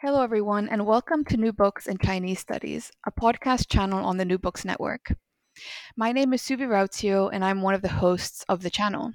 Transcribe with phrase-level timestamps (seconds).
[0.00, 4.24] Hello, everyone, and welcome to New Books in Chinese Studies, a podcast channel on the
[4.24, 5.12] New Books Network.
[5.96, 9.10] My name is Suvi Rautio, and I'm one of the hosts of the channel.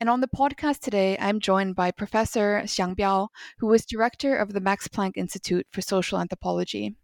[0.00, 4.52] And on the podcast today, I'm joined by Professor Xiang Biao, who is director of
[4.52, 6.96] the Max Planck Institute for Social Anthropology.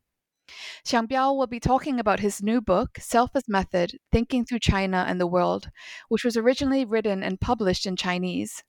[0.84, 5.04] Xiang Biao will be talking about his new book, Self as Method Thinking Through China
[5.06, 5.70] and the World,
[6.08, 8.64] which was originally written and published in Chinese.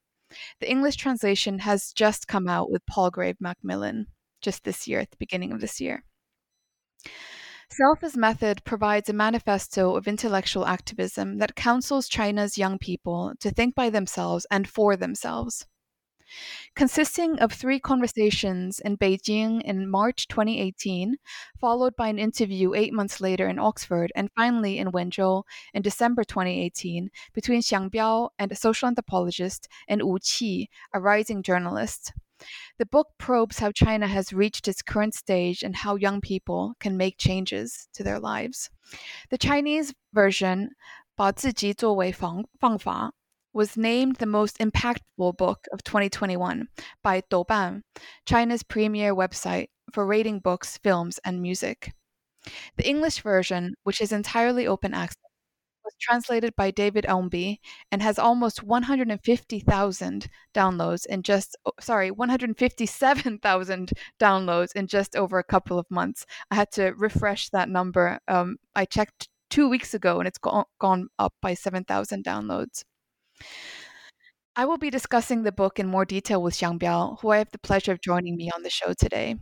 [0.59, 4.05] The English translation has just come out with Palgrave Macmillan
[4.41, 6.03] just this year, at the beginning of this year.
[7.71, 13.51] Self as Method provides a manifesto of intellectual activism that counsels China's young people to
[13.51, 15.67] think by themselves and for themselves.
[16.75, 21.17] Consisting of three conversations in Beijing in March 2018,
[21.59, 26.23] followed by an interview eight months later in Oxford, and finally in Wenzhou in December
[26.23, 32.13] 2018 between Xiang Biao and a social anthropologist and Wu Qi, a rising journalist.
[32.78, 36.97] The book probes how China has reached its current stage and how young people can
[36.97, 38.70] make changes to their lives.
[39.30, 40.70] The Chinese version,
[41.16, 42.44] 把自己作为方
[42.78, 43.12] 法,
[43.53, 46.66] was named the most impactful book of 2021
[47.03, 47.82] by Douban,
[48.26, 51.92] China's premier website for rating books, films, and music.
[52.76, 55.22] The English version, which is entirely open access,
[55.89, 57.57] was translated by David Ownby
[57.91, 65.44] and has almost 150,000 downloads in just oh, sorry 157,000 downloads in just over a
[65.44, 66.25] couple of months.
[66.51, 68.19] I had to refresh that number.
[68.28, 72.83] Um, I checked two weeks ago and it's go- gone up by 7,000 downloads.
[74.55, 77.51] I will be discussing the book in more detail with Xiang Biao, who I have
[77.51, 79.38] the pleasure of joining me on the show today.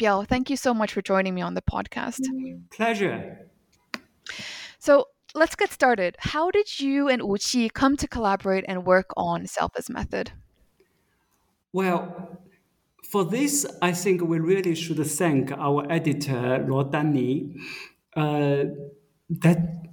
[0.00, 2.20] Biao, thank you so much for joining me on the podcast.
[2.72, 3.50] Pleasure.
[4.80, 6.16] So, let's get started.
[6.18, 10.32] How did you and Wu Qi come to collaborate and work on Self as Method?
[11.72, 12.38] Well,
[13.10, 17.60] for this, I think we really should thank our editor, Luo Danni.
[18.16, 18.70] Uh,
[19.28, 19.84] that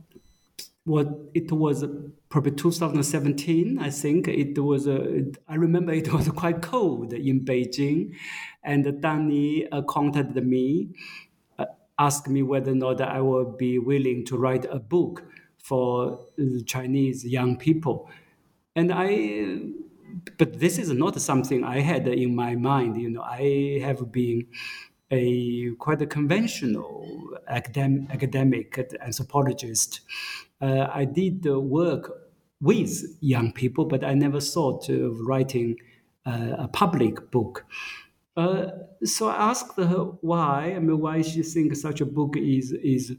[0.84, 1.86] what it was
[2.30, 8.16] probably 2017 i think it was uh, i remember it was quite cold in beijing
[8.64, 10.90] and danni uh, contacted me
[12.06, 15.24] asked me whether or not I would be willing to write a book
[15.58, 16.20] for
[16.66, 18.10] Chinese young people.
[18.76, 19.10] And I,
[20.38, 22.92] but this is not something I had in my mind.
[23.04, 24.48] You know, I have been
[25.12, 25.24] a
[25.86, 26.88] quite a conventional
[27.48, 28.68] academic, academic
[29.02, 30.02] anthropologist.
[30.62, 32.04] Uh, I did work
[32.62, 35.76] with young people, but I never thought of writing
[36.26, 37.66] uh, a public book.
[38.36, 38.68] Uh,
[39.04, 40.74] so I asked her why.
[40.76, 43.16] I mean, why she thinks such a book is is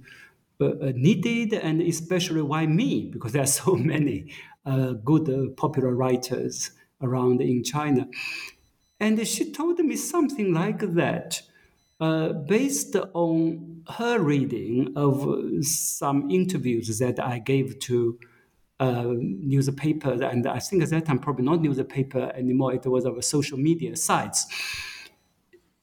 [0.61, 4.33] uh, uh, needed, and especially why me, because there are so many
[4.65, 8.07] uh, good uh, popular writers around in China.
[9.01, 11.43] And she told me something like that,
[12.01, 18.19] uh, based on her reading of some interviews that I gave to
[18.81, 22.73] newspapers, and I think at that time probably not newspaper anymore.
[22.75, 24.47] It was of social media sites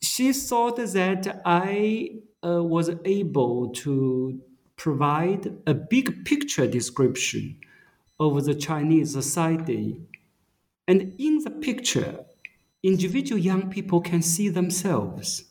[0.01, 4.42] she thought that I uh, was able to
[4.75, 7.57] provide a big picture description
[8.19, 10.00] of the Chinese society.
[10.88, 12.25] And in the picture,
[12.81, 15.46] individual young people can see themselves.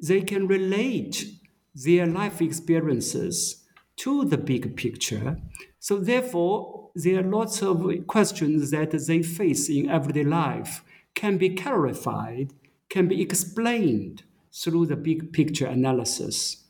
[0.00, 1.26] They can relate
[1.74, 3.64] their life experiences
[3.96, 5.38] to the big picture.
[5.80, 10.82] So, therefore, there are lots of questions that they face in everyday life
[11.14, 12.52] can be clarified
[12.88, 16.64] can be explained through the big picture analysis.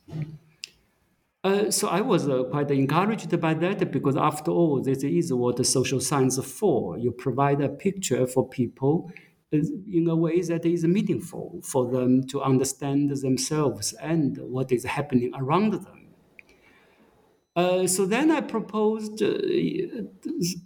[1.44, 5.64] Uh, so I was uh, quite encouraged by that because, after all, this is what
[5.64, 6.98] social science is for.
[6.98, 9.10] You provide a picture for people
[9.52, 15.32] in a way that is meaningful for them to understand themselves and what is happening
[15.34, 16.08] around them.
[17.56, 19.30] Uh, so then I proposed uh,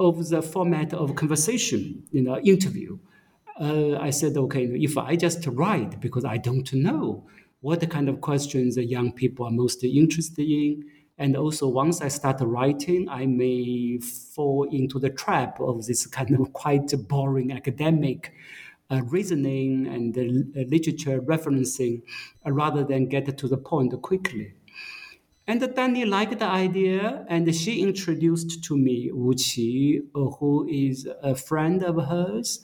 [0.01, 2.99] of the format of conversation, you know, interview.
[3.61, 7.27] Uh, I said, okay, if I just write because I don't know
[7.61, 10.85] what kind of questions the young people are most interested in,
[11.19, 16.35] and also once I start writing, I may fall into the trap of this kind
[16.35, 18.33] of quite boring academic
[18.91, 22.03] uh, reasoning and uh, literature referencing
[22.45, 24.55] uh, rather than get to the point quickly.
[25.47, 31.09] And Danni liked the idea, and she introduced to me Wu Qi, uh, who is
[31.23, 32.61] a friend of hers,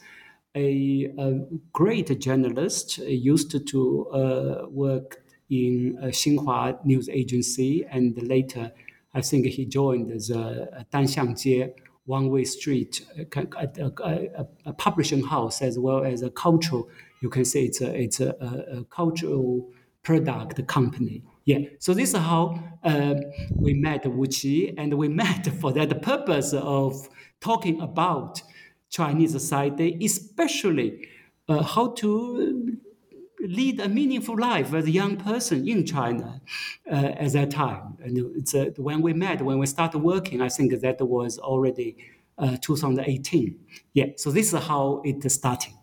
[0.57, 1.41] a, a
[1.73, 8.73] great journalist, used to uh, work in Xinhua news agency, and later,
[9.15, 11.73] I think he joined the Danxiangjie
[12.09, 16.89] one way street, a, a, a, a, publishing house as well as a cultural.
[17.21, 18.31] You can say it's a it's a,
[18.79, 19.69] a cultural
[20.03, 21.23] product company.
[21.45, 21.59] Yeah.
[21.79, 23.15] So this is how uh,
[23.55, 27.09] we met Wu Qi, and we met for that purpose of
[27.41, 28.43] talking about
[28.91, 31.09] Chinese society, especially
[31.49, 32.79] uh, how to
[33.41, 36.41] lead a meaningful life as a young person in China
[36.91, 37.97] uh, at that time.
[38.03, 41.97] And uh, when we met, when we started working, I think that was already
[42.37, 43.59] uh, 2018.
[43.93, 45.75] Yeah, so this is how it started.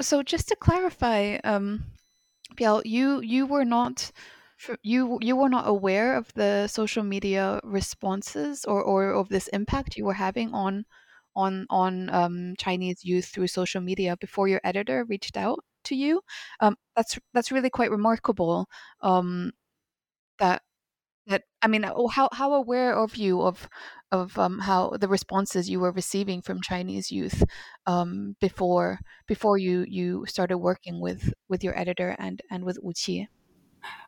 [0.00, 1.84] So just to clarify, um,
[2.56, 4.10] Biao, you you were not
[4.82, 9.96] you you were not aware of the social media responses or, or of this impact
[9.96, 10.84] you were having on
[11.36, 16.22] on on um, Chinese youth through social media before your editor reached out to you.
[16.60, 18.68] Um, that's that's really quite remarkable.
[19.00, 19.52] Um,
[20.38, 20.62] that
[21.26, 23.68] that I mean, oh, how how aware of you of
[24.12, 27.44] of um, how the responses you were receiving from Chinese youth
[27.86, 33.28] um, before before you you started working with with your editor and and with Qi?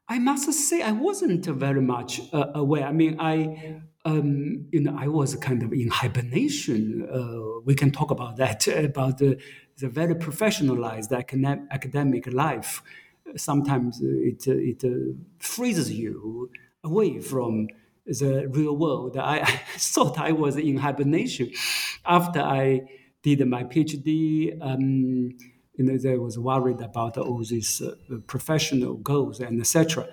[0.09, 2.85] I must say I wasn't very much uh, aware.
[2.85, 7.09] I mean, I um, you know I was kind of in hibernation.
[7.11, 9.38] Uh, we can talk about that about the
[9.79, 11.11] the very professionalized
[11.71, 12.82] academic life.
[13.37, 16.50] Sometimes it it uh, freezes you
[16.82, 17.69] away from
[18.06, 19.17] the real world.
[19.17, 21.50] I, I, thought I was in hibernation
[22.05, 22.82] after I
[23.23, 24.59] did my PhD.
[24.61, 25.31] Um,
[25.76, 27.94] you know, they was worried about all these uh,
[28.26, 30.06] professional goals and etc.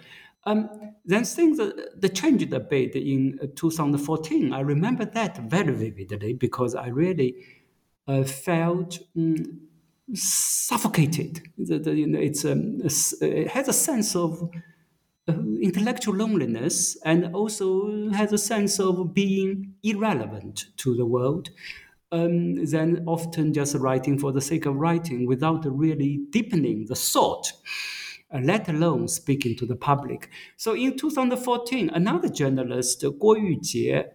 [0.45, 0.69] Um,
[1.05, 1.71] then things uh,
[2.13, 4.53] changed a bit in uh, 2014.
[4.53, 7.35] I remember that very vividly because I really
[8.07, 9.35] uh, felt um,
[10.13, 11.41] suffocated.
[11.57, 14.49] The, the, you know, it's um, it has a sense of
[15.27, 21.51] uh, intellectual loneliness and also has a sense of being irrelevant to the world
[22.11, 27.53] um, than often just writing for the sake of writing without really deepening the thought,
[28.33, 30.29] uh, let alone speaking to the public.
[30.57, 34.05] So in 2014, another journalist, Guo Yujie,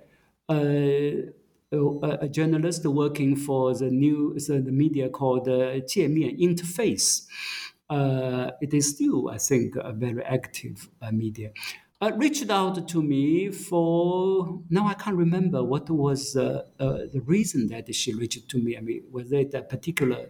[0.48, 1.32] uh,
[1.72, 7.26] a journalist working for the new the media called uh, Interface.
[7.88, 11.50] Uh, it is still, I think, a very active uh, media
[12.00, 17.20] uh, reached out to me for now I can't remember what was uh, uh, the
[17.25, 18.76] reason that she reached to me.
[18.76, 20.28] I mean, was it a particular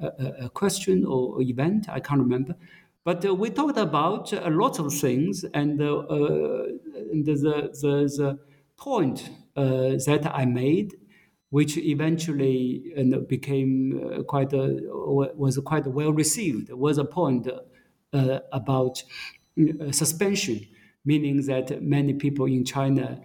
[0.00, 1.88] uh, uh, question or event?
[1.88, 2.56] I can't remember.
[3.04, 8.38] But uh, we talked about a lot of things, and, and the, the, the
[8.76, 10.96] point that I made,
[11.50, 12.92] which eventually
[13.28, 17.48] became quite a, was quite well received, was a point
[18.12, 19.02] about
[19.92, 20.66] suspension
[21.06, 23.20] meaning that many people in China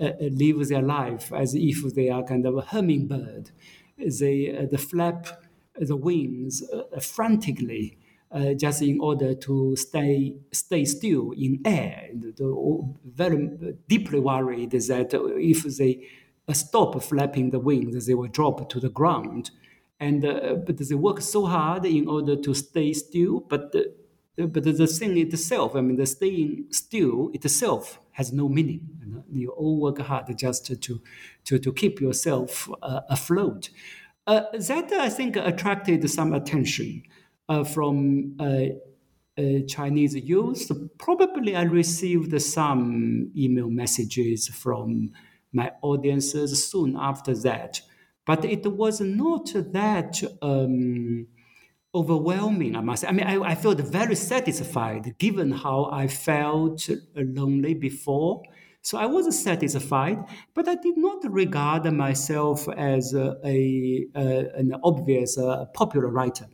[0.00, 3.50] uh, uh, live their life as if they are kind of a hummingbird.
[3.98, 5.26] They, uh, they flap
[5.74, 7.98] the wings uh, frantically
[8.30, 12.10] uh, just in order to stay stay still in air.
[12.12, 13.48] The, very
[13.88, 16.06] deeply worried that if they
[16.46, 19.50] uh, stop flapping the wings, they will drop to the ground.
[19.98, 20.20] And
[20.66, 23.74] but they work so hard in order to stay still, but
[24.36, 28.86] but the thing itself, I mean, the staying still itself has no meaning.
[29.00, 29.24] You, know?
[29.32, 31.00] you all work hard just to
[31.44, 33.70] to to keep yourself uh, afloat.
[34.26, 37.04] Uh, that I think attracted some attention
[37.48, 38.74] uh, from uh,
[39.38, 40.70] uh, Chinese youth.
[40.98, 45.12] Probably I received some email messages from
[45.52, 47.80] my audiences soon after that,
[48.26, 50.22] but it was not that.
[50.42, 51.28] Um,
[51.94, 53.08] overwhelming, I must say.
[53.08, 58.42] I mean, I, I felt very satisfied given how I felt lonely before.
[58.82, 60.18] So I was satisfied,
[60.54, 66.46] but I did not regard myself as a, a, a an obvious uh, popular writer.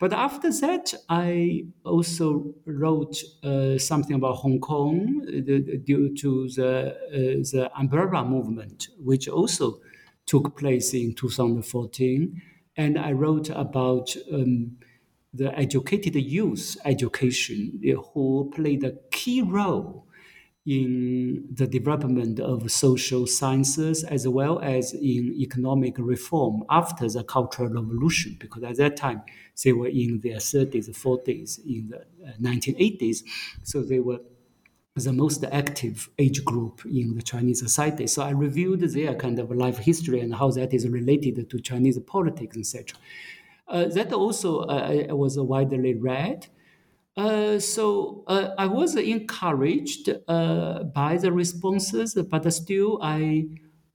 [0.00, 5.40] But after that, I also wrote uh, something about Hong Kong uh,
[5.84, 7.18] due to the, uh,
[7.52, 9.80] the umbrella movement, which also
[10.24, 12.42] took place in 2014.
[12.80, 14.78] And I wrote about um,
[15.40, 17.80] the educated youth education,
[18.12, 20.06] who played a key role
[20.66, 27.68] in the development of social sciences as well as in economic reform after the Cultural
[27.68, 29.22] Revolution, because at that time
[29.62, 32.02] they were in their 30s, 40s, in the
[32.48, 33.22] 1980s.
[33.22, 33.30] Uh,
[33.62, 34.20] so they were
[34.96, 38.06] the most active age group in the Chinese society.
[38.06, 41.98] So I reviewed their kind of life history and how that is related to Chinese
[42.00, 42.98] politics, etc.
[43.68, 46.48] Uh, that also uh, was widely read.
[47.16, 53.46] Uh, so uh, I was encouraged uh, by the responses, but still I.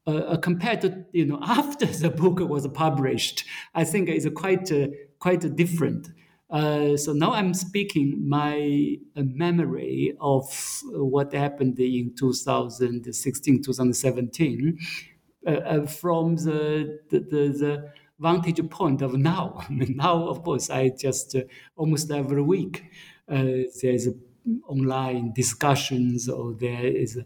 [0.07, 4.71] Uh, compared to you know after the book was published, I think it's quite
[5.17, 6.09] quite different.
[6.51, 10.45] So now I'm speaking my memory of
[10.91, 14.77] what happened in 2016, 2017
[15.87, 19.61] from the, the, the, vantage point of now.
[19.69, 21.41] Now, of course, I just uh,
[21.75, 22.85] almost every week
[23.29, 24.07] uh, there's
[24.67, 27.19] online discussions or there is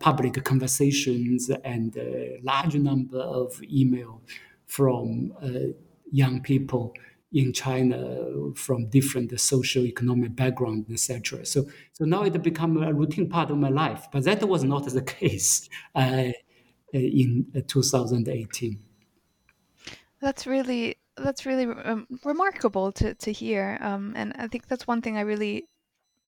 [0.00, 4.20] public conversations and a large number of email
[4.66, 5.72] from uh,
[6.10, 6.92] young people
[7.32, 11.44] in China from different social economic background, etc.
[11.44, 14.06] So, so now it become a routine part of my life.
[14.10, 16.32] But that was not the case uh,
[16.92, 18.78] in 2018.
[20.20, 25.02] That's really that's really um, remarkable to to hear, um, and I think that's one
[25.02, 25.68] thing I really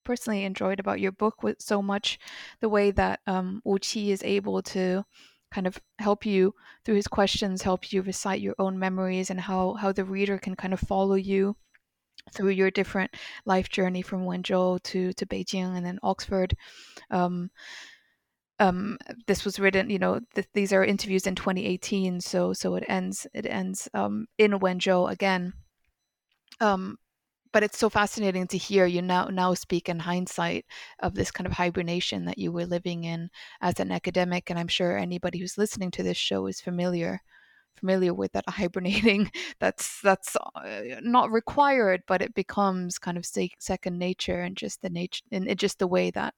[0.04, 2.19] personally enjoyed about your book with so much
[2.61, 5.04] the way that um, Wu Qi is able to
[5.50, 6.54] kind of help you
[6.85, 10.57] through his questions, help you recite your own memories, and how how the reader can
[10.57, 11.57] kind of follow you
[12.33, 13.14] through your different
[13.45, 16.57] life journey from Wenzhou to to Beijing and then Oxford.
[17.11, 17.50] Um,
[18.59, 22.85] um, this was written, you know, th- these are interviews in 2018, so so it
[22.88, 25.54] ends it ends um, in Wenzhou again.
[26.61, 26.99] Um,
[27.52, 30.66] but it's so fascinating to hear you now now speak in hindsight
[31.00, 33.30] of this kind of hibernation that you were living in
[33.61, 37.23] as an academic, and I'm sure anybody who's listening to this show is familiar
[37.76, 39.30] familiar with that hibernating.
[39.59, 44.90] That's that's uh, not required but it becomes kind of second nature and just the
[44.90, 46.35] nature and just the way that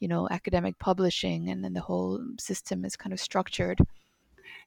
[0.00, 3.80] you know academic publishing and then the whole system is kind of structured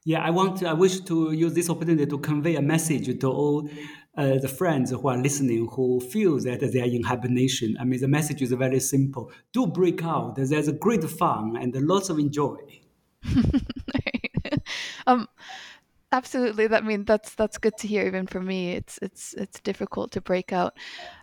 [0.06, 3.28] yeah i want to, i wish to use this opportunity to convey a message to
[3.30, 3.70] all
[4.18, 7.78] uh, the friends who are listening who feel that they are in hibernation.
[7.80, 9.32] I mean the message is very simple.
[9.54, 10.36] Do break out.
[10.36, 12.58] There's a great fun and lots of enjoy.
[15.08, 15.28] Um
[16.12, 20.12] absolutely i mean that's that's good to hear even for me it's it's it's difficult
[20.12, 20.74] to break out.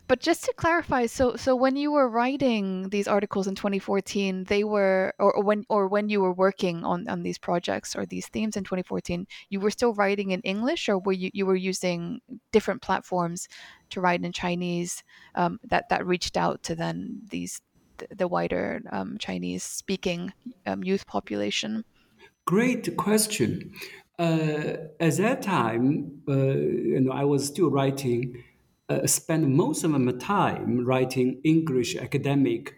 [0.06, 4.62] But just to clarify so so when you were writing these articles in 2014 they
[4.62, 8.26] were or, or when or when you were working on on these projects or these
[8.28, 12.20] themes in 2014 you were still writing in english or were you you were using
[12.52, 13.48] different platforms
[13.88, 15.02] to write in chinese
[15.34, 17.62] um, that that reached out to then these
[18.14, 20.34] the wider um, chinese speaking
[20.66, 21.84] um, youth population?
[22.44, 23.72] Great question
[24.18, 28.44] at that time, uh, you know, I was still writing,
[28.88, 32.74] uh, spent most of my time writing English academic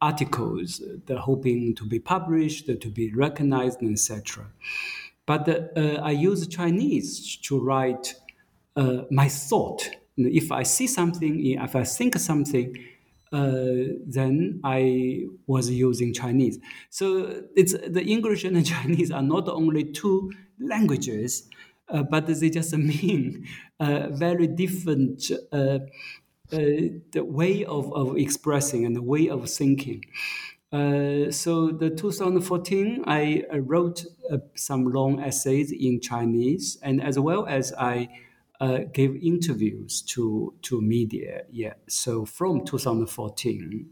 [0.00, 4.46] articles, uh, hoping to be published, to be recognized, etc.
[5.26, 8.14] But uh, I use Chinese to write
[8.76, 9.90] uh, my thought.
[10.16, 12.76] If I see something, if I think something,
[13.32, 16.58] uh, then I was using Chinese.
[16.90, 21.48] So it's the English and the Chinese are not only two languages,
[21.88, 23.46] uh, but they just mean
[23.80, 25.80] a very different uh,
[26.52, 26.58] uh,
[27.12, 30.04] the way of, of expressing and the way of thinking.
[30.72, 34.04] Uh, so the 2014, I wrote
[34.54, 38.08] some long essays in Chinese, and as well as I
[38.60, 41.44] uh, gave interviews to to media.
[41.50, 43.90] Yeah, so from 2014.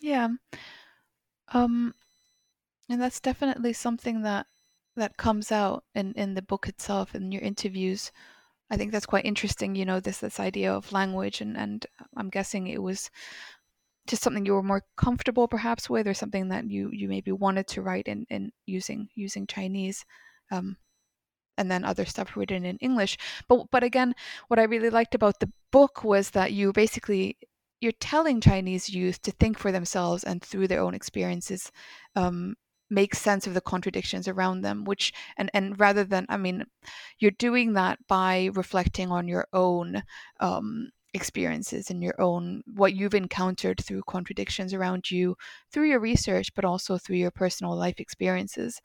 [0.00, 0.28] Yeah,
[1.48, 1.94] um,
[2.90, 4.46] and that's definitely something that
[4.96, 8.10] that comes out in in the book itself in your interviews.
[8.70, 9.74] I think that's quite interesting.
[9.74, 13.10] You know, this this idea of language, and and I'm guessing it was
[14.06, 17.68] just something you were more comfortable perhaps with, or something that you you maybe wanted
[17.68, 20.04] to write in in using using Chinese.
[20.50, 20.76] Um,
[21.58, 23.18] and then other stuff written in English.
[23.48, 24.14] But but again,
[24.48, 27.36] what I really liked about the book was that you basically
[27.80, 31.70] you're telling Chinese youth to think for themselves and through their own experiences
[32.16, 32.54] um,
[32.90, 36.64] make sense of the contradictions around them which and and rather than i mean
[37.18, 40.02] you're doing that by reflecting on your own
[40.40, 45.36] um, experiences and your own what you've encountered through contradictions around you
[45.72, 48.80] through your research but also through your personal life experiences.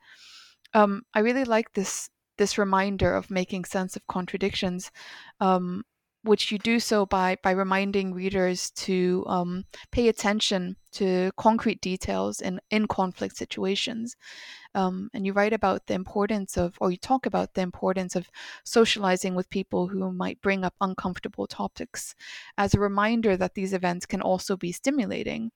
[0.74, 4.90] Um, i really like this this reminder of making sense of contradictions.
[5.40, 5.84] Um,
[6.26, 12.40] which you do so by by reminding readers to um, pay attention to concrete details
[12.40, 14.16] in in conflict situations.
[14.74, 18.28] Um, and you write about the importance of, or you talk about the importance of
[18.64, 22.14] socializing with people who might bring up uncomfortable topics,
[22.58, 25.50] as a reminder that these events can also be stimulating.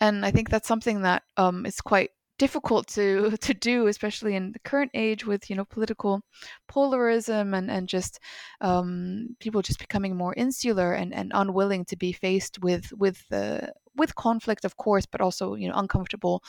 [0.00, 4.52] And I think that's something that um, is quite difficult to to do, especially in
[4.52, 6.22] the current age with you know political
[6.68, 8.20] polarism and and just
[8.60, 13.72] um, people just becoming more insular and, and unwilling to be faced with with the
[13.96, 16.42] with conflict, of course, but also you know uncomfortable,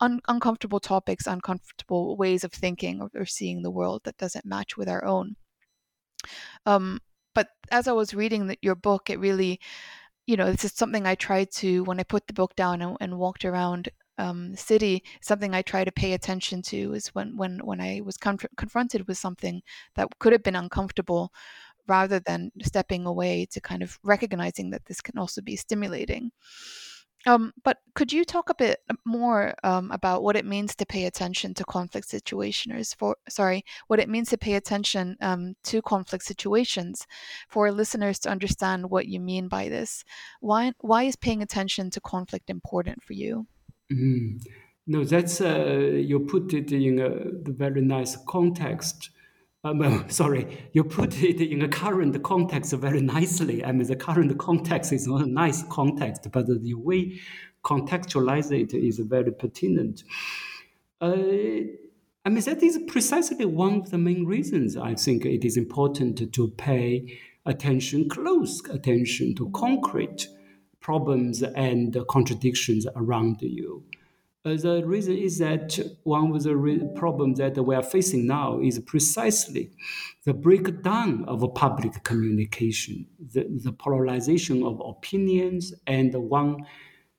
[0.00, 4.76] un- uncomfortable topics, uncomfortable ways of thinking or, or, seeing the world that doesn't match
[4.76, 5.36] with our own.
[6.66, 7.00] Um,
[7.34, 9.58] but as I was reading the, your book, it really
[10.26, 12.96] you know, this is something I tried to when I put the book down and,
[13.00, 17.58] and walked around um, city, something I try to pay attention to is when when
[17.64, 19.62] when I was confronted with something
[19.94, 21.32] that could have been uncomfortable,
[21.88, 26.30] rather than stepping away to kind of recognizing that this can also be stimulating.
[27.24, 31.04] Um, but could you talk a bit more um, about what it means to pay
[31.06, 32.94] attention to conflict situations?
[32.94, 37.06] For sorry, what it means to pay attention um, to conflict situations
[37.48, 40.04] for listeners to understand what you mean by this.
[40.40, 43.46] Why why is paying attention to conflict important for you?
[43.92, 44.44] Mm.
[44.86, 49.10] No, that's uh, you put it in a very nice context.
[49.64, 53.64] Um, sorry, you put it in a current context very nicely.
[53.64, 57.20] I mean, the current context is not a nice context, but the way
[57.64, 60.02] contextualize it is very pertinent.
[61.00, 61.12] Uh,
[62.24, 66.32] I mean, that is precisely one of the main reasons I think it is important
[66.32, 70.28] to pay attention, close attention to concrete
[70.82, 73.84] problems and contradictions around you.
[74.44, 78.58] Uh, the reason is that one of the re- problems that we are facing now
[78.60, 79.70] is precisely
[80.24, 86.66] the breakdown of public communication, the, the polarization of opinions, and one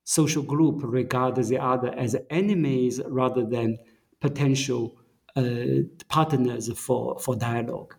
[0.04, 3.78] social group regards the other as enemies rather than
[4.20, 4.98] potential
[5.38, 5.44] uh,
[6.10, 7.96] partners for, for dialogue.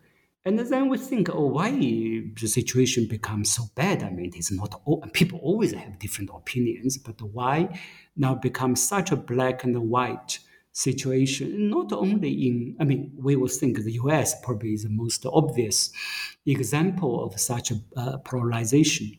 [0.47, 4.03] And then we think, oh, why the situation becomes so bad?
[4.03, 7.79] I mean, it's not all, people always have different opinions, but why
[8.15, 10.37] now becomes such a black and white
[10.71, 11.71] situation?
[11.71, 14.39] Not only in, I mean, we will think the U.S.
[14.43, 15.91] probably is the most obvious
[16.45, 19.17] example of such a uh, polarization,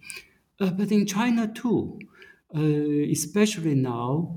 [0.61, 1.99] uh, but in China too,
[2.55, 4.37] uh, especially now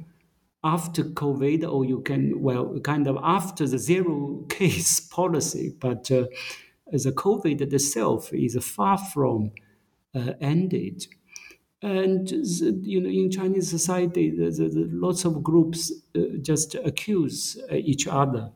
[0.63, 6.25] after COVID, or you can, well, kind of after the zero case policy, but uh,
[6.91, 9.51] the COVID itself is far from
[10.15, 11.07] uh, ended.
[11.81, 12.29] And
[12.85, 18.51] you know, in Chinese society, the lots of groups uh, just accuse uh, each other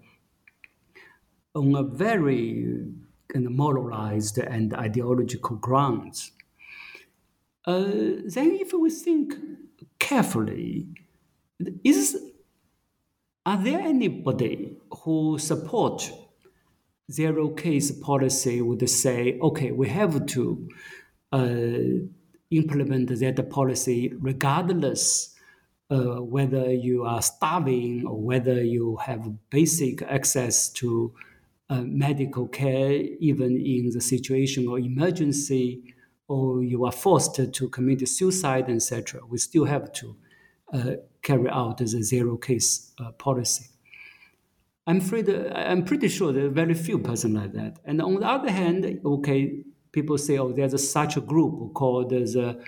[1.56, 2.86] on a very
[3.32, 6.32] kind of moralized and ideological grounds.
[7.66, 7.84] Uh,
[8.26, 9.36] then, if we think
[10.00, 10.88] carefully,
[11.84, 12.18] is
[13.46, 16.12] are there anybody who support
[17.12, 20.70] zero case policy would say, okay, we have to
[21.32, 21.48] uh,
[22.52, 25.34] implement that policy regardless
[25.90, 31.14] uh, whether you are starving or whether you have basic access to
[31.70, 35.94] uh, medical care, even in the situation of emergency,
[36.28, 39.22] or you are forced to commit suicide, etc.
[39.30, 40.16] We still have to
[40.74, 43.73] uh, carry out the zero case uh, policy.
[44.86, 47.80] I'm afraid I'm pretty sure there are very few persons like that.
[47.86, 52.10] And on the other hand, okay, people say, oh, there's a, such a group called
[52.10, 52.60] the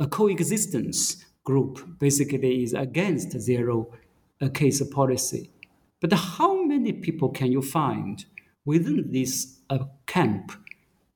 [0.00, 1.98] a coexistence group.
[1.98, 3.92] Basically, is against zero
[4.40, 5.50] uh, case policy.
[6.00, 8.24] But how many people can you find
[8.64, 10.52] within this uh, camp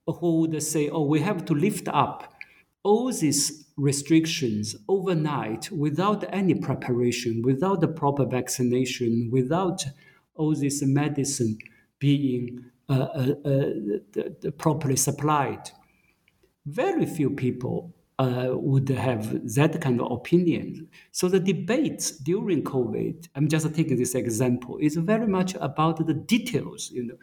[0.06, 2.34] who would say, oh, we have to lift up
[2.82, 9.84] all these restrictions overnight without any preparation, without the proper vaccination, without
[10.34, 11.58] all this medicine
[11.98, 15.70] being uh, uh, uh, properly supplied.
[16.66, 20.88] Very few people uh, would have that kind of opinion.
[21.10, 26.14] So the debates during COVID, I'm just taking this example, is very much about the
[26.14, 26.90] details.
[26.92, 27.14] You know,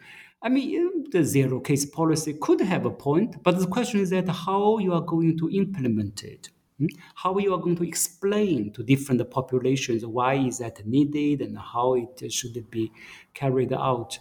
[0.42, 4.28] I mean, the zero case policy could have a point, but the question is that
[4.28, 6.50] how you are going to implement it.
[6.78, 6.86] Hmm?
[7.14, 11.94] How you are going to explain to different populations why is that needed and how
[11.94, 12.92] it should be
[13.34, 14.18] carried out.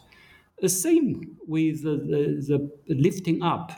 [0.61, 1.97] The same with the,
[2.87, 3.71] the, lifting up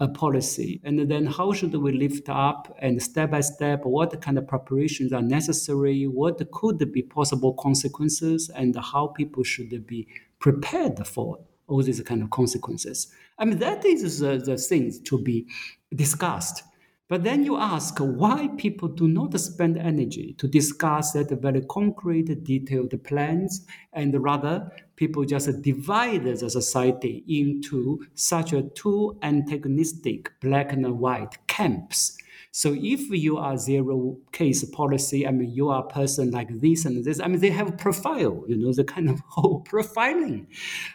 [0.00, 4.36] a policy, and then how should we lift up and step by step what kind
[4.36, 10.08] of preparations are necessary, what could be possible consequences, and how people should be
[10.40, 13.12] prepared for all these kind of consequences.
[13.38, 15.46] I mean, that is the, the thing to be
[15.94, 16.62] discussed.
[17.06, 22.44] But then you ask why people do not spend energy to discuss that very concrete,
[22.44, 30.72] detailed plans, and rather people just divide the society into such a two antagonistic black
[30.72, 32.16] and white camps
[32.56, 36.84] so if you are zero case policy, I mean, you are a person like this
[36.84, 40.46] and this, I mean, they have profile, you know, the kind of whole profiling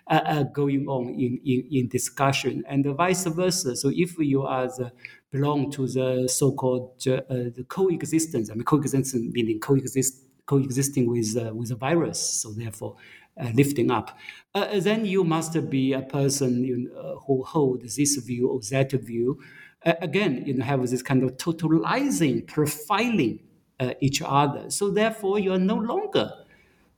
[0.08, 3.76] uh, uh, going on in, in, in discussion and vice versa.
[3.76, 4.94] So if you are the
[5.32, 11.54] belong to the so-called uh, the coexistence, I mean, coexistence meaning coexist coexisting with uh,
[11.54, 12.96] with a virus, so therefore
[13.40, 14.18] uh, lifting up,
[14.56, 18.92] uh, then you must be a person you know, who holds this view or that
[18.92, 19.40] view
[19.84, 23.40] again, you know, have this kind of totalizing, profiling
[23.80, 24.70] uh, each other.
[24.70, 26.32] So therefore, you are no longer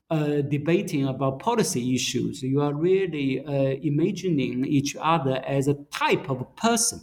[0.09, 2.41] uh, debating about policy issues.
[2.41, 7.01] You are really uh, imagining each other as a type of person.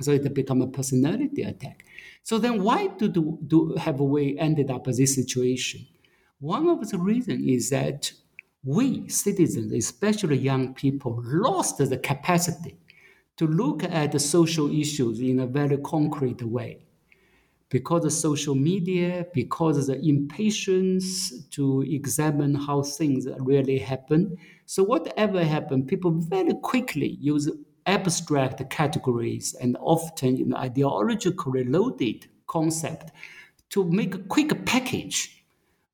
[0.00, 1.84] So it become a personality attack.
[2.22, 5.86] So then, why do, do, do have we ended up in this situation?
[6.38, 8.12] One of the reasons is that
[8.64, 12.76] we citizens, especially young people, lost the capacity
[13.36, 16.82] to look at the social issues in a very concrete way.
[17.68, 24.36] Because of social media, because of the impatience to examine how things really happen.
[24.66, 27.50] So, whatever happened, people very quickly use
[27.86, 33.10] abstract categories and often you know, ideologically loaded concept
[33.70, 35.44] to make a quick package.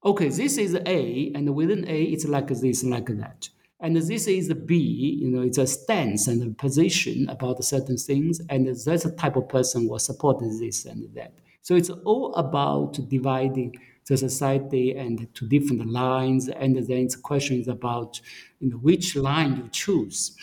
[0.05, 3.49] Okay, this is A, and within A, it's like this, like that.
[3.83, 4.77] And this is B,
[5.21, 8.41] you know, it's a stance and a position about certain things.
[8.49, 11.33] And that's the type of person will support this and that.
[11.63, 13.75] So it's all about dividing
[14.07, 16.49] the society and to different lines.
[16.49, 18.21] And then questions about
[18.63, 20.37] you know, which line you choose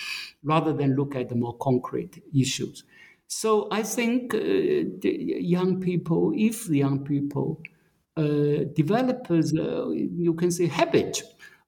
[0.44, 2.84] rather than look at the more concrete issues.
[3.28, 7.62] So I think uh, young people, if the young people
[8.18, 11.22] uh, develop, uh, you can say, habit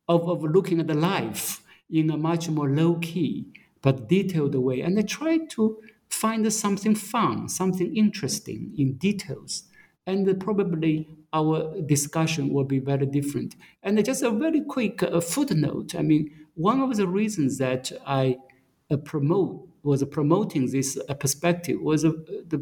[0.08, 4.82] of, of looking at the life in a much more low key but detailed way.
[4.82, 9.64] And they try to find something fun, something interesting in details.
[10.08, 13.56] And probably our discussion will be very different.
[13.84, 15.96] And just a very quick uh, footnote.
[15.96, 18.38] I mean, one of the reasons that I
[18.90, 22.12] uh, promote was promoting this uh, perspective was uh,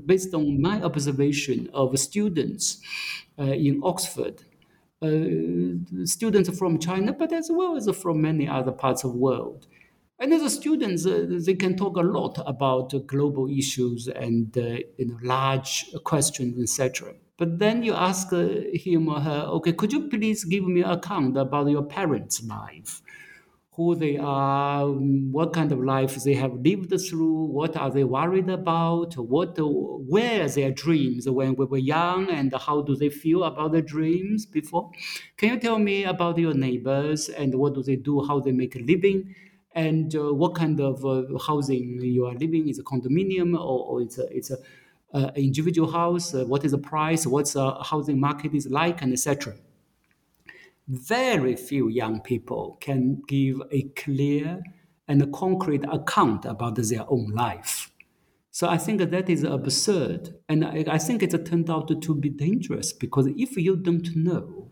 [0.06, 2.82] based on my observation of students
[3.38, 4.44] uh, in Oxford
[5.02, 9.66] uh, students from China, but as well as from many other parts of the world.
[10.20, 15.06] And as students, uh, they can talk a lot about global issues and uh, you
[15.08, 17.14] know, large questions, etc.
[17.38, 20.90] But then you ask uh, him or her, okay, could you please give me an
[20.90, 23.02] account about your parents' life?
[23.80, 24.90] Who they are,
[25.38, 29.58] what kind of life they have lived through, what are they worried about, what
[30.14, 34.46] where their dreams when we were young, and how do they feel about their dreams
[34.46, 34.92] before.
[35.38, 38.76] Can you tell me about your neighbors and what do they do, how they make
[38.76, 39.34] a living?
[39.72, 42.68] And uh, what kind of uh, housing you are living?
[42.68, 44.58] Is a condominium or, or it's a it's a
[45.14, 46.34] uh, individual house?
[46.34, 47.26] Uh, what is the price?
[47.26, 49.56] What's the housing market is like, and etc
[50.90, 54.62] very few young people can give a clear
[55.08, 57.92] and a concrete account about their own life.
[58.52, 60.36] So I think that is absurd.
[60.50, 64.72] And I, I think it turned out to be dangerous because if you don't know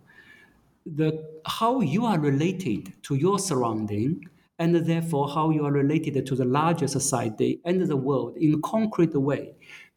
[0.85, 4.23] the, how you are related to your surrounding,
[4.59, 8.59] and therefore how you are related to the larger society and the world in a
[8.59, 9.53] concrete way,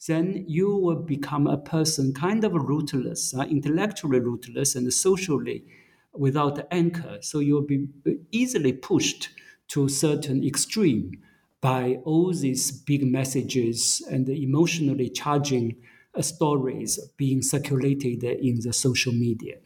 [0.06, 5.64] then you will become a person kind of rootless, uh, intellectually rootless, and socially
[6.12, 7.18] without the anchor.
[7.20, 7.88] So you'll be
[8.30, 9.30] easily pushed
[9.68, 11.22] to certain extreme
[11.60, 15.80] by all these big messages and emotionally charging
[16.14, 19.58] uh, stories being circulated in the social media.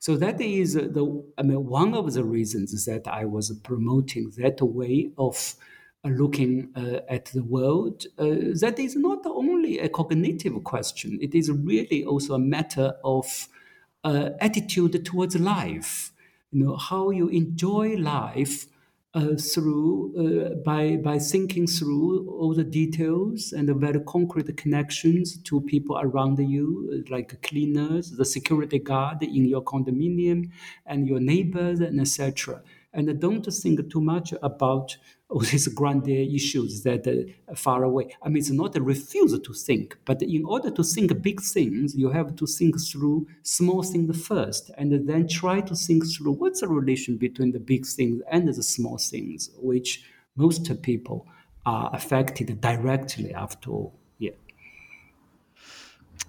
[0.00, 4.60] So that is the I mean one of the reasons that I was promoting that
[4.60, 5.54] way of
[6.04, 8.04] uh, looking uh, at the world.
[8.18, 13.48] Uh, that is not only a cognitive question; it is really also a matter of
[14.04, 16.12] uh, attitude towards life.
[16.50, 18.66] You know how you enjoy life
[19.14, 25.36] uh, through uh, by by thinking through all the details and the very concrete connections
[25.42, 30.50] to people around you, like cleaners, the security guard in your condominium,
[30.86, 32.62] and your neighbors, and etc.
[32.94, 34.96] And don't think too much about
[35.28, 37.06] all these grand issues that
[37.48, 38.14] are far away.
[38.22, 41.94] I mean, it's not a refusal to think, but in order to think big things,
[41.96, 46.60] you have to think through small things first, and then try to think through what's
[46.60, 50.04] the relation between the big things and the small things, which
[50.36, 51.26] most people
[51.64, 54.01] are affected directly after all.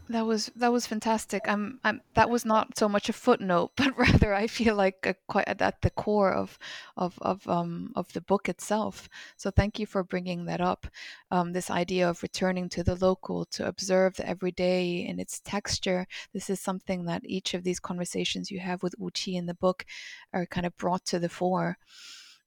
[0.10, 1.44] That was that was fantastic.
[1.48, 5.16] I'm, I'm that was not so much a footnote, but rather I feel like a,
[5.28, 6.60] quite at the core of
[6.98, 9.08] of of um of the book itself.
[9.38, 10.88] So thank you for bringing that up.
[11.32, 16.06] Um, this idea of returning to the local to observe the everyday in its texture.
[16.34, 19.86] This is something that each of these conversations you have with Qi in the book
[20.34, 21.78] are kind of brought to the fore.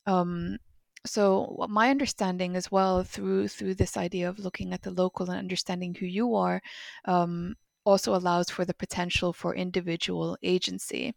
[0.06, 0.58] Um,
[1.06, 5.38] so my understanding as well through through this idea of looking at the local and
[5.38, 6.60] understanding who you are
[7.06, 11.14] um, also allows for the potential for individual agency.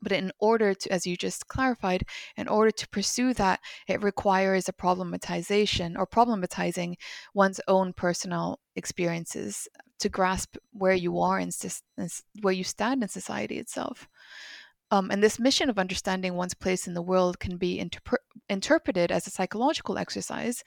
[0.00, 2.04] But in order to as you just clarified
[2.36, 6.94] in order to pursue that it requires a problematization or problematizing
[7.34, 11.52] one's own personal experiences to grasp where you are and
[12.42, 14.08] where you stand in society itself
[14.90, 19.12] um, and this mission of understanding one's place in the world can be interpre- interpreted
[19.12, 20.64] as a psychological exercise,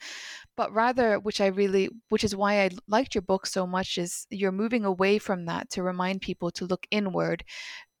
[0.56, 4.26] but rather, which I really, which is why I liked your book so much, is
[4.30, 7.44] you're moving away from that to remind people to look inward,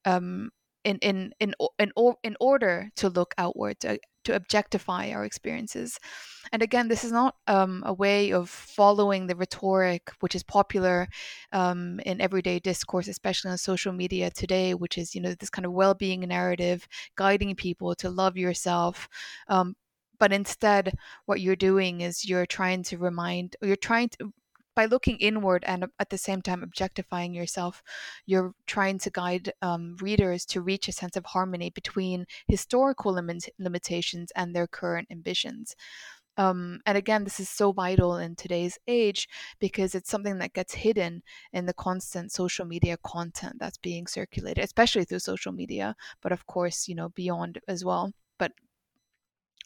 [0.04, 0.50] um,
[0.84, 5.98] in in in in, in order to look outward, to, to objectify our experiences.
[6.52, 11.08] And again, this is not um, a way of following the rhetoric which is popular
[11.52, 15.66] um, in everyday discourse, especially on social media today, which is you know this kind
[15.66, 19.08] of well-being narrative guiding people to love yourself.
[19.48, 19.74] Um,
[20.18, 20.94] but instead,
[21.26, 24.32] what you're doing is you're trying to remind, you're trying to
[24.74, 27.82] by looking inward and at the same time objectifying yourself,
[28.26, 33.50] you're trying to guide um, readers to reach a sense of harmony between historical limit-
[33.58, 35.74] limitations and their current ambitions.
[36.38, 39.28] Um, and again, this is so vital in today's age
[39.60, 44.64] because it's something that gets hidden in the constant social media content that's being circulated,
[44.64, 48.12] especially through social media, but of course, you know, beyond as well.
[48.38, 48.52] But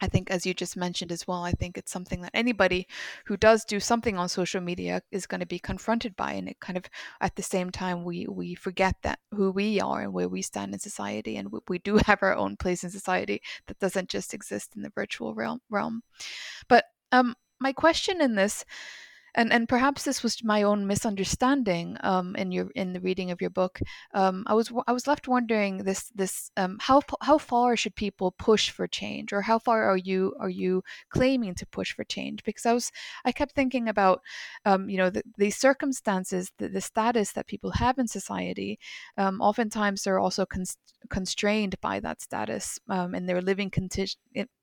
[0.00, 2.86] I think, as you just mentioned as well, I think it's something that anybody
[3.24, 6.60] who does do something on social media is going to be confronted by, and it
[6.60, 6.84] kind of,
[7.20, 10.74] at the same time, we we forget that who we are and where we stand
[10.74, 14.34] in society, and we, we do have our own place in society that doesn't just
[14.34, 15.60] exist in the virtual realm.
[15.70, 16.02] realm.
[16.68, 18.64] But um, my question in this
[19.36, 23.40] and and perhaps this was my own misunderstanding um, in your in the reading of
[23.40, 23.80] your book.
[24.14, 28.32] Um, I was I was left wondering this this um, how how far should people
[28.32, 32.42] push for change, or how far are you are you claiming to push for change?
[32.44, 32.90] Because I was
[33.24, 34.22] I kept thinking about
[34.64, 38.78] um, you know the, the circumstances, the, the status that people have in society.
[39.18, 40.46] Um, oftentimes, they're also
[41.10, 44.18] constrained by that status um, and their living condition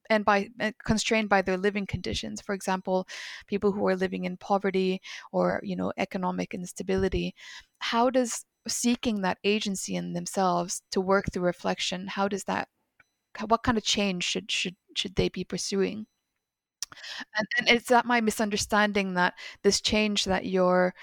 [0.09, 2.41] and by uh, constrained by their living conditions.
[2.41, 3.07] For example
[3.47, 7.35] people who are living in poverty or you know economic instability.
[7.79, 12.69] How does seeking that agency in themselves to work through reflection how does that
[13.47, 16.07] what kind of change should should should they be pursuing?
[17.37, 20.93] And, and it's that my misunderstanding that this change that you're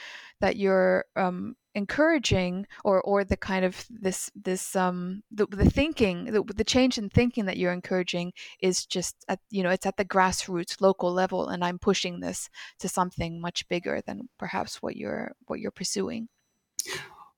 [0.40, 6.24] that you're um, encouraging or or the kind of this this um the, the thinking
[6.24, 9.96] the, the change in thinking that you're encouraging is just at you know it's at
[9.96, 14.96] the grassroots local level and i'm pushing this to something much bigger than perhaps what
[14.96, 16.28] you're what you're pursuing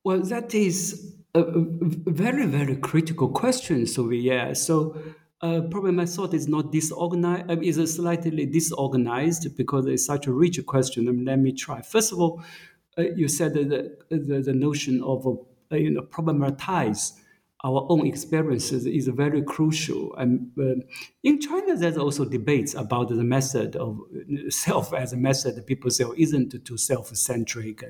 [0.03, 4.97] well that is a, very very critical question so yeah so
[5.42, 10.33] uh, probably my thought is not disorganized, uh, is slightly disorganized because it's such a
[10.33, 11.25] rich question.
[11.25, 11.83] Let me try.
[11.83, 12.40] First of all,
[12.98, 17.12] you said the, the, the notion of uh, you know problematize
[17.64, 20.14] our own experiences is very crucial.
[20.16, 20.83] And uh,
[21.22, 25.64] in China, there's also debates about the method of uh, self as a method.
[25.66, 27.85] People say oh, isn't too self-centric.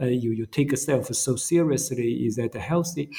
[0.00, 2.26] Uh, you you take self so seriously.
[2.26, 3.10] Is that healthy?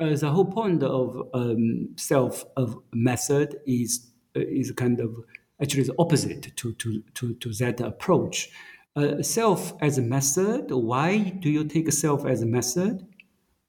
[0.00, 5.14] Uh, the whole point of um, self of method is uh, is kind of
[5.60, 8.48] actually the opposite to to to, to that approach
[8.96, 10.70] uh, self as a method.
[10.70, 13.06] Why do you take self as a method?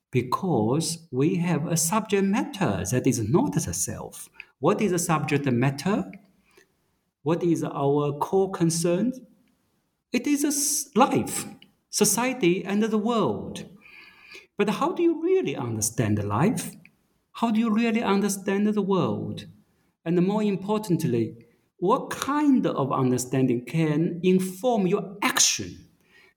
[0.10, 4.30] Because we have a subject matter that is not the self.
[4.60, 6.12] What is a subject matter?
[7.24, 9.12] What is our core concern?
[10.13, 11.46] It is a life,
[11.90, 13.66] society, and the world.
[14.58, 16.72] But how do you really understand life?
[17.34, 19.46] How do you really understand the world?
[20.06, 21.46] And more importantly,
[21.80, 25.88] what kind of understanding can inform your action,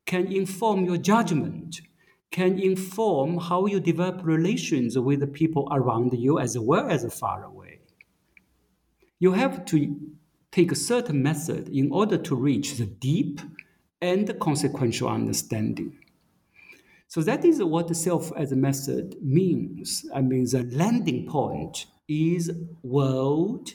[0.06, 1.80] can inform your judgment,
[2.30, 7.44] can inform how you develop relations with the people around you as well as far
[7.44, 7.80] away.
[9.18, 9.96] You have to
[10.52, 13.40] take a certain method in order to reach the deep
[14.00, 15.98] and consequential understanding.
[17.08, 20.04] So that is what the self as a method means.
[20.14, 23.74] I mean, the landing point is world,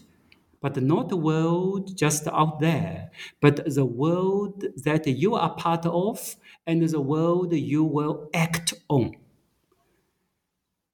[0.65, 6.35] but not the world just out there, but the world that you are part of
[6.67, 9.15] and the world you will act on.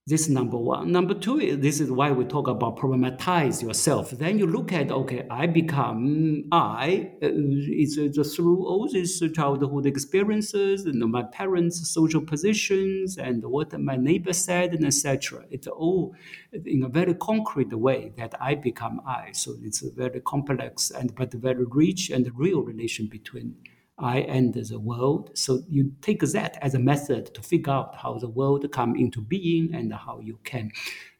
[0.07, 0.91] This is number one.
[0.91, 4.09] Number two, this is why we talk about problematize yourself.
[4.09, 7.11] Then you look at, okay, I become I.
[7.21, 13.79] Uh, it's, it's through all these childhood experiences and my parents' social positions and what
[13.79, 15.45] my neighbor said and etc.
[15.51, 16.15] It's all
[16.51, 19.33] in a very concrete way that I become I.
[19.33, 23.55] So it's a very complex and but very rich and real relation between
[24.01, 25.31] I and the world.
[25.37, 29.21] So you take that as a method to figure out how the world come into
[29.21, 30.71] being and how you can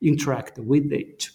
[0.01, 1.29] interact with it.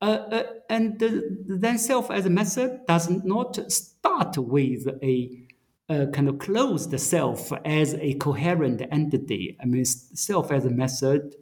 [0.00, 0.98] Uh, uh, and
[1.46, 5.46] then self as a method does not start with a,
[5.88, 9.56] a, kind of closed self as a coherent entity.
[9.62, 11.36] I mean, self as a method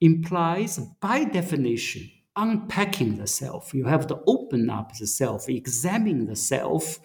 [0.00, 3.72] implies, by definition, unpacking the self.
[3.72, 6.98] You have to open up the self, examine the self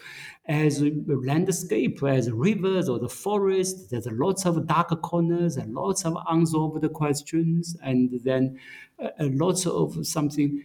[0.47, 3.91] as a landscape, as rivers or the forest.
[3.91, 8.59] There's lots of dark corners and lots of unsolved questions, and then
[8.99, 10.63] uh, lots of something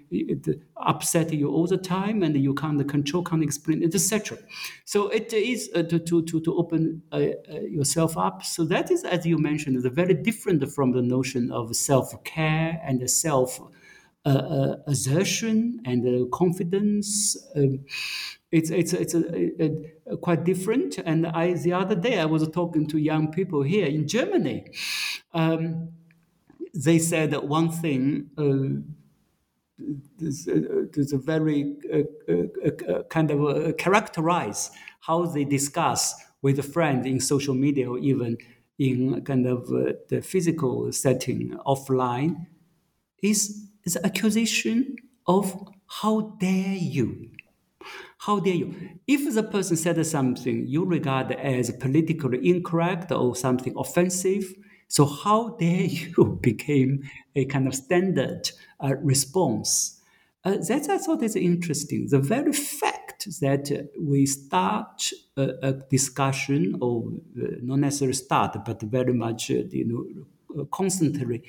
[0.79, 4.39] upset you all the time, and you can't control, can't explain, etc.
[4.87, 8.43] So it is uh, to, to, to open uh, uh, yourself up.
[8.43, 12.81] So that is, as you mentioned, is very different from the notion of self care
[12.83, 13.61] and self
[14.27, 17.37] uh, uh, assertion and uh, confidence.
[17.55, 17.85] Um,
[18.51, 19.71] it's it's it's a, a,
[20.07, 20.97] a quite different.
[20.99, 24.65] And I the other day I was talking to young people here in Germany.
[25.35, 25.91] Um,
[26.75, 28.31] they said that one thing.
[28.39, 28.81] Uh,
[30.19, 37.21] there's, uh, a very uh, kind of characterize how they discuss with a friend in
[37.21, 38.39] social media or even
[38.79, 42.47] in kind of the physical setting offline
[43.23, 47.31] is is accusation of how dare you.
[48.19, 48.75] How dare you?
[49.07, 54.55] If the person said something you regard as politically incorrect or something offensive,
[54.89, 60.01] so how dare you became a kind of standard uh, response?
[60.45, 62.07] Uh, that I thought is interesting.
[62.09, 68.83] The very fact that we start a, a discussion, or uh, not necessarily start, but
[68.83, 69.87] very much uh, you
[70.55, 71.43] know constantly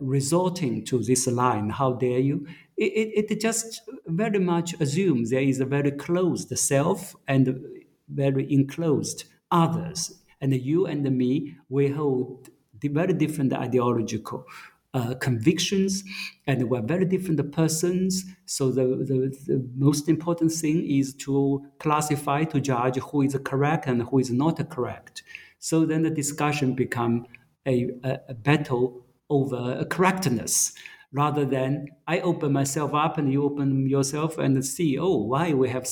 [0.00, 2.46] resorting to this line, how dare you?
[2.76, 7.60] It, it, it, just very much assumes there is a very closed self and
[8.08, 10.22] very enclosed others.
[10.40, 12.48] And you and me, we hold
[12.82, 14.46] very different ideological
[14.92, 16.02] uh, convictions
[16.46, 18.24] and we're very different persons.
[18.46, 23.86] So the, the, the, most important thing is to classify, to judge who is correct
[23.86, 25.22] and who is not correct.
[25.58, 27.26] So then the discussion become
[27.66, 30.74] a, a, a battle over correctness
[31.12, 35.68] rather than I open myself up and you open yourself and see, oh, why we
[35.68, 35.88] have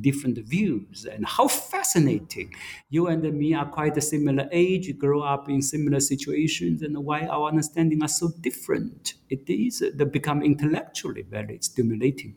[0.00, 2.52] different views and how fascinating.
[2.90, 7.26] You and me are quite a similar age, grow up in similar situations, and why
[7.26, 9.14] our understanding are so different.
[9.30, 12.36] It is they become intellectually very stimulating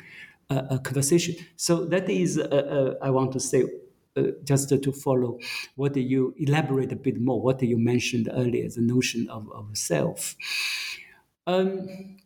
[0.51, 1.35] uh, a conversation.
[1.55, 3.63] So that is, uh, uh, I want to say,
[4.43, 5.39] just to follow
[5.75, 9.77] what do you elaborate a bit more, what you mentioned earlier, the notion of, of
[9.77, 10.35] self.
[11.47, 12.17] Um,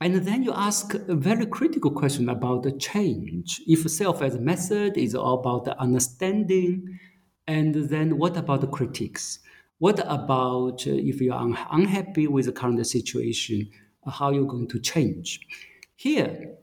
[0.00, 3.60] and then you ask a very critical question about the change.
[3.66, 6.98] If self as a method is all about the understanding,
[7.46, 9.40] and then what about the critiques?
[9.78, 13.70] What about uh, if you are un- unhappy with the current situation,
[14.06, 15.40] how you're going to change?
[15.96, 16.54] Here,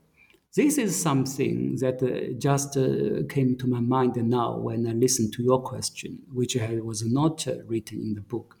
[0.58, 5.32] this is something that uh, just uh, came to my mind now when I listened
[5.34, 6.56] to your question, which
[6.90, 8.56] was not uh, written in the book.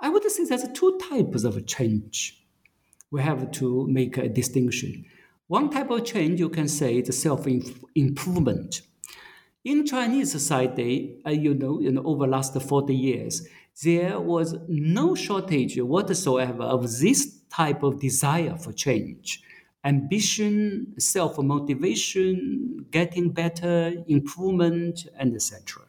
[0.00, 2.42] I would say there's two types of change.
[3.10, 5.04] We have to make a distinction.
[5.46, 7.46] One type of change you can say is self
[7.94, 8.80] improvement.
[9.66, 13.46] In Chinese society, uh, you know, know, over the last 40 years,
[13.82, 19.42] there was no shortage whatsoever of this type of desire for change
[19.84, 25.82] ambition, self motivation, getting better, improvement, and etc.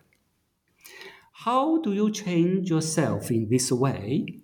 [1.33, 4.41] How do you change yourself in this way?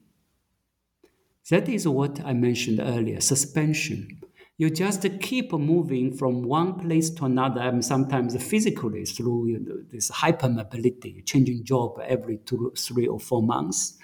[1.50, 4.22] That is what I mentioned earlier suspension.
[4.58, 9.78] You just keep moving from one place to another, and sometimes physically through you know,
[9.90, 13.98] this hypermobility, changing job every two, three or four months,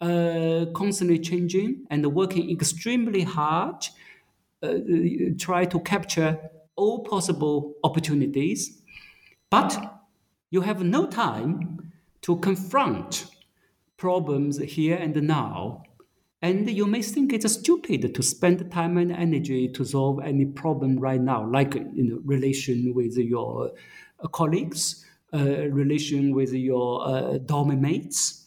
[0.00, 3.88] uh, constantly changing and working extremely hard,
[5.38, 6.38] try to capture
[6.76, 8.82] all possible opportunities,
[9.50, 10.02] but
[10.50, 11.92] you have no time
[12.22, 13.26] to confront
[13.96, 15.82] problems here and now
[16.40, 20.98] and you may think it's stupid to spend time and energy to solve any problem
[20.98, 23.72] right now, like in know, relation with your
[24.22, 25.04] uh, colleagues,
[25.34, 28.44] uh, relation with your uh, dorm mates.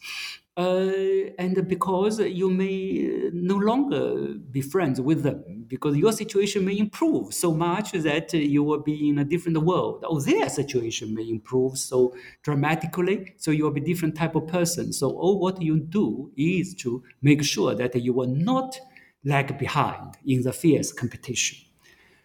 [0.54, 6.76] Uh, and because you may no longer be friends with them because your situation may
[6.76, 11.26] improve so much that you will be in a different world or their situation may
[11.26, 14.92] improve so dramatically so you will be different type of person.
[14.92, 18.78] So all what you do is to make sure that you will not
[19.24, 21.56] lag behind in the fierce competition.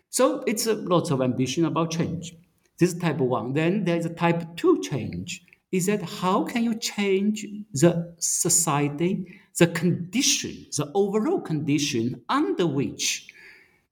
[0.09, 2.35] So it's a lots of ambition about change.
[2.77, 3.53] This type one.
[3.53, 9.67] Then there's a type two change is that how can you change the society, the
[9.67, 13.27] condition, the overall condition under which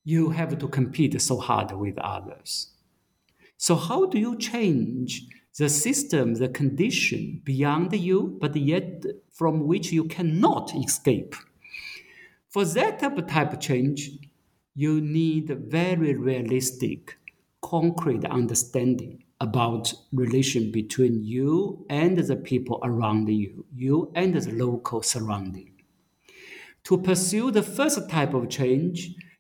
[0.04, 2.72] you have to compete so hard with others?
[3.58, 9.92] So, how do you change the system, the condition beyond you, but yet from which
[9.92, 11.36] you cannot escape?
[12.50, 14.12] For that type of change,
[14.76, 17.18] you need very realistic,
[17.62, 25.02] concrete understanding about relation between you and the people around you, you and the local
[25.02, 25.72] surrounding.
[26.86, 28.98] To pursue the first type of change,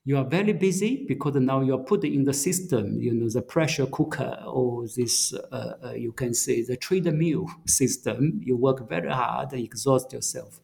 [0.08, 3.41] you are very busy because now you are put in the system, you know, the
[3.41, 8.39] pressure cooker or this, uh, uh, you can say the treadmill system.
[8.43, 10.60] You work very hard and exhaust yourself.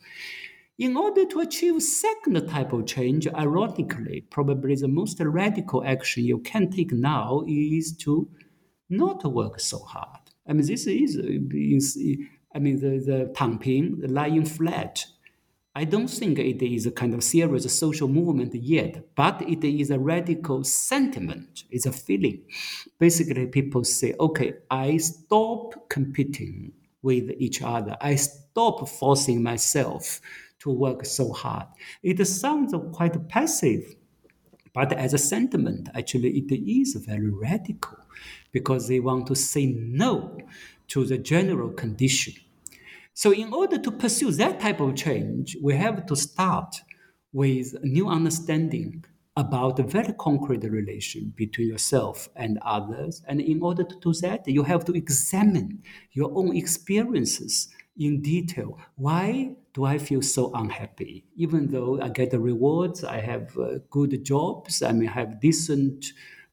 [0.77, 6.39] In order to achieve second type of change, ironically, probably the most radical action you
[6.39, 8.27] can take now is to
[8.91, 10.19] not work so hard.
[10.47, 11.23] I mean, this is, uh,
[11.53, 11.97] is
[12.53, 15.05] I mean, the, the Tangping, the lying flat.
[15.73, 19.89] I don't think it is a kind of serious social movement yet, but it is
[19.89, 21.63] a radical sentiment.
[21.69, 22.41] It's a feeling.
[22.99, 27.95] Basically, people say, okay, I stop competing with each other.
[28.01, 30.19] I stop forcing myself
[30.59, 31.67] to work so hard.
[32.03, 33.95] It sounds quite passive,
[34.73, 38.00] but as a sentiment, actually, it is very radical
[38.51, 40.37] because they want to say no
[40.89, 42.33] to the general condition.
[43.13, 46.75] So, in order to pursue that type of change, we have to start
[47.33, 49.05] with a new understanding
[49.37, 53.23] about the very concrete relation between yourself and others.
[53.27, 58.77] And in order to do that, you have to examine your own experiences in detail.
[58.95, 61.25] Why do I feel so unhappy?
[61.35, 66.05] Even though I get the rewards, I have uh, good jobs, I may have decent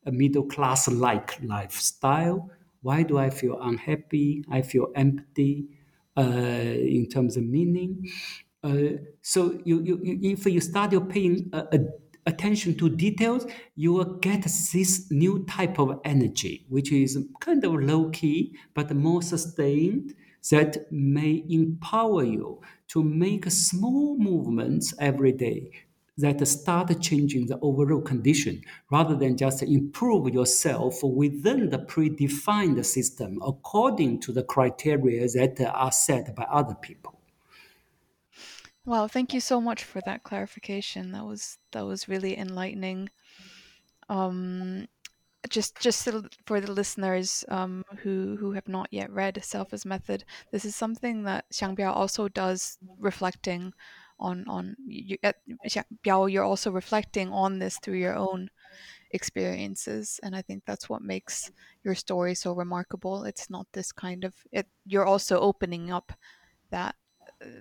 [0.08, 2.50] a middle class like lifestyle.
[2.82, 4.44] Why do I feel unhappy?
[4.50, 5.66] I feel empty
[6.16, 8.08] uh, in terms of meaning.
[8.64, 11.64] Uh, so you, you, you, if you start paying uh,
[12.26, 13.46] attention to details,
[13.76, 18.94] you will get this new type of energy, which is kind of low key but
[18.94, 20.14] more sustained,
[20.50, 25.70] that may empower you to make small movements every day
[26.18, 28.60] that start changing the overall condition
[28.90, 35.92] rather than just improve yourself within the predefined system according to the criteria that are
[35.92, 37.18] set by other people.
[38.84, 41.12] Wow, thank you so much for that clarification.
[41.12, 43.10] That was that was really enlightening.
[44.08, 44.88] Um,
[45.50, 46.08] just just
[46.46, 50.74] for the listeners um, who who have not yet read Self as Method, this is
[50.74, 53.72] something that Xiangbiao also does, reflecting
[54.18, 55.16] on on you,
[56.04, 58.50] Biao, you're also reflecting on this through your own
[59.12, 61.50] experiences and i think that's what makes
[61.82, 63.24] your story so remarkable.
[63.24, 66.12] It's not this kind of it you're also opening up
[66.70, 66.94] that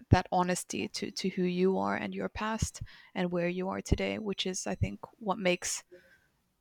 [0.10, 2.82] that honesty to to who you are and your past
[3.16, 5.84] and where you are today which is i think what makes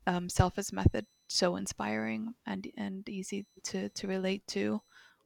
[0.07, 4.81] um, self as method so inspiring and and easy to to relate to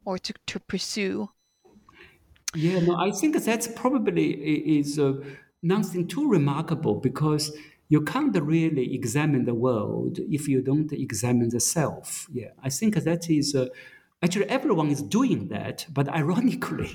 [0.05, 1.29] or to, to pursue
[2.55, 4.33] yeah, no, I think that's probably
[4.79, 5.15] is uh,
[5.63, 7.57] nothing too remarkable because
[7.89, 12.27] you can't really examine the world if you don't examine the self.
[12.33, 13.67] Yeah, I think that is uh,
[14.23, 16.91] actually everyone is doing that, but ironically,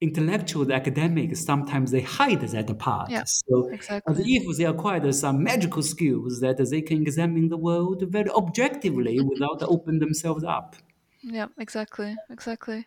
[0.00, 3.10] intellectual academics sometimes they hide that part.
[3.10, 4.24] Yeah, so exactly.
[4.26, 9.28] if they acquired some magical skills that they can examine the world very objectively mm-hmm.
[9.32, 10.76] without opening themselves up.
[11.22, 12.86] Yeah, exactly, exactly.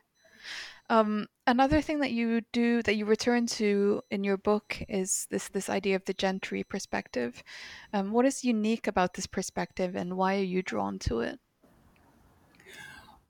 [0.91, 5.47] Um, another thing that you do that you return to in your book is this
[5.47, 7.41] this idea of the gentry perspective.
[7.93, 11.39] Um, what is unique about this perspective, and why are you drawn to it?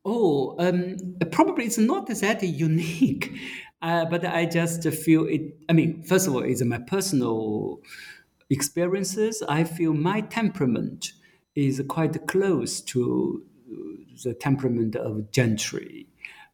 [0.04, 0.98] Oh, um,
[1.30, 3.38] probably it's not that unique,
[3.84, 5.42] uh, but I just feel it.
[5.70, 7.80] I mean, first of all, it's my personal
[8.50, 9.44] experiences.
[9.48, 11.14] I feel my temperament
[11.54, 13.44] is quite close to
[14.24, 16.08] the temperament of gentry.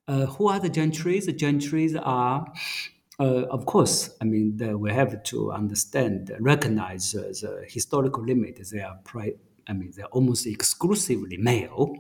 [0.08, 1.26] Uh, who are the gentries?
[1.26, 2.48] The gentries are,
[3.20, 8.60] uh, of course, I mean, the, we have to understand, recognize uh, the historical limit.
[8.72, 9.36] They are, pri-
[9.68, 11.96] I mean, they're almost exclusively male,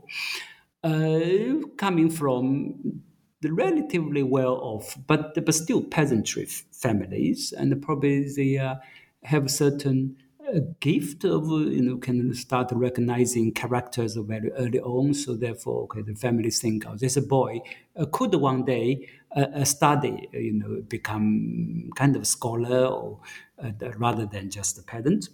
[0.84, 3.01] uh, coming from
[3.41, 8.76] the relatively well off, but, but still peasantry families, and probably they uh,
[9.24, 10.16] have certain
[10.53, 15.13] a gift of you know can start recognizing characters very early on.
[15.13, 17.61] So therefore, okay, the family think, oh, this boy
[17.95, 23.19] uh, could one day uh, study, you know, become kind of scholar or
[23.63, 25.29] uh, rather than just a pedant.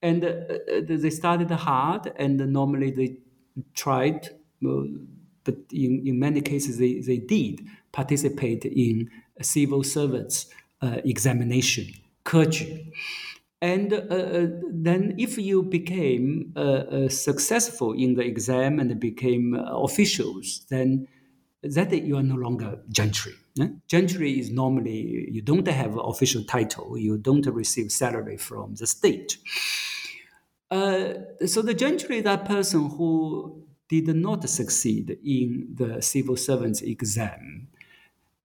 [0.00, 3.16] And uh, uh, they studied hard, and normally they
[3.74, 9.10] tried, but in, in many cases they, they did participate in
[9.40, 10.46] civil servants
[10.80, 11.86] uh, examination,
[12.22, 12.84] 科举.
[13.62, 19.54] And uh, uh, then, if you became uh, uh, successful in the exam and became
[19.54, 21.06] uh, officials, then
[21.62, 23.34] that you are no longer gentry.
[23.60, 23.68] Eh?
[23.86, 29.38] Gentry is normally you don't have official title, you don't receive salary from the state.
[30.72, 37.68] so the gentry that person who did not succeed in the civil servants exam,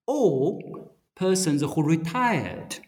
[0.05, 0.59] or
[1.15, 2.86] persons who retired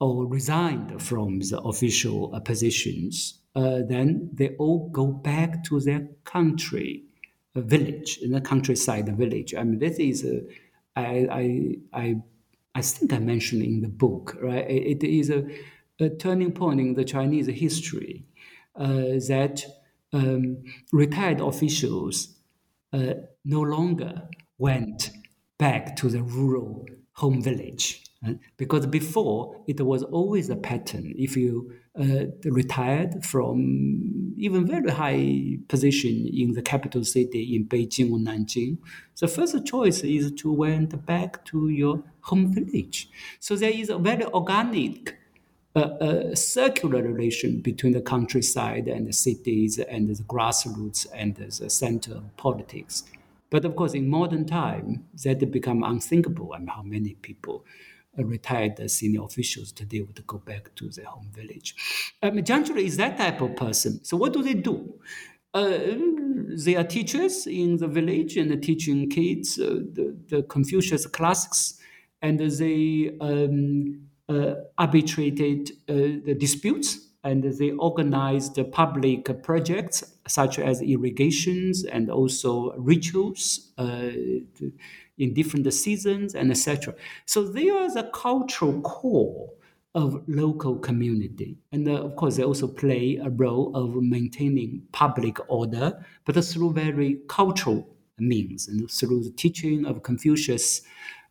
[0.00, 6.06] or resigned from the official uh, positions, uh, then they all go back to their
[6.24, 7.04] country
[7.56, 9.54] village, in the countryside village.
[9.54, 10.40] I mean, this is, uh,
[10.94, 12.16] I, I, I,
[12.74, 14.68] I think I mentioned in the book, right?
[14.70, 15.44] it, it is a,
[15.98, 18.24] a, turning point in the Chinese history
[18.76, 19.64] uh, that
[20.12, 22.36] um, retired officials
[22.92, 24.28] uh, no longer
[24.58, 25.10] went
[25.58, 28.04] back to the rural home village
[28.56, 31.14] because before it was always a pattern.
[31.16, 38.10] If you uh, retired from even very high position in the capital city in Beijing
[38.10, 38.78] or Nanjing,
[39.20, 43.08] the first choice is to went back to your home village.
[43.40, 45.16] So there is a very organic
[45.76, 51.70] uh, uh, circular relation between the countryside and the cities and the grassroots and the
[51.70, 53.04] center of politics.
[53.50, 56.52] But of course, in modern time, that become unthinkable.
[56.54, 57.64] I mean, how many people
[58.16, 61.74] retired senior officials today would go back to their home village.
[62.22, 64.04] Um, Gentry is that type of person.
[64.04, 64.94] So what do they do?
[65.54, 65.78] Uh,
[66.64, 71.78] they are teachers in the village and teaching kids uh, the, the, Confucius classics,
[72.20, 80.80] and they um, uh, arbitrated uh, the disputes and they organized public projects such as
[80.82, 84.10] irrigations and also rituals uh,
[85.18, 86.94] in different seasons and etc.
[87.26, 89.50] So they are the cultural core
[89.94, 91.56] of local community.
[91.72, 96.72] And uh, of course, they also play a role of maintaining public order, but through
[96.72, 97.88] very cultural
[98.18, 100.82] means and through the teaching of Confucius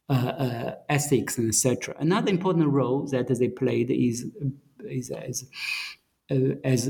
[0.09, 1.95] uh, uh, ethics and etc.
[1.99, 4.25] Another important role that they played is,
[4.85, 5.45] is as,
[6.31, 6.89] uh, as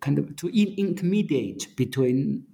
[0.00, 2.44] kind of to intermediate between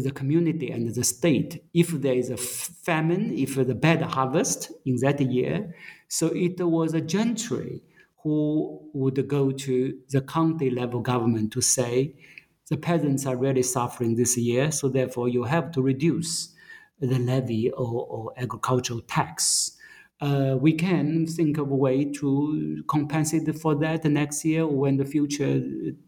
[0.00, 1.64] the community and the state.
[1.74, 5.74] If there is a famine, if the bad harvest in that year,
[6.08, 7.82] so it was a gentry
[8.22, 12.14] who would go to the county level government to say,
[12.68, 16.54] the peasants are really suffering this year, so therefore you have to reduce
[17.00, 19.72] the levy or, or agricultural tax.
[20.20, 25.04] Uh, we can think of a way to compensate for that next year when the
[25.04, 25.60] future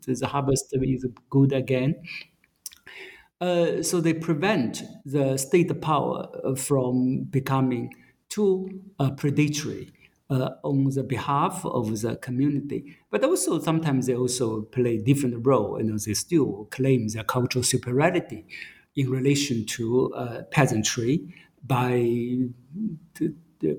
[0.07, 1.95] the harvest is good again.
[3.41, 7.91] Uh, so they prevent the state power uh, from becoming
[8.28, 9.91] too uh, predatory
[10.28, 12.97] uh, on the behalf of the community.
[13.11, 15.78] But also sometimes they also play different role.
[15.78, 18.45] You know, they still claim their cultural superiority
[18.95, 21.34] in relation to uh, peasantry
[21.64, 22.41] by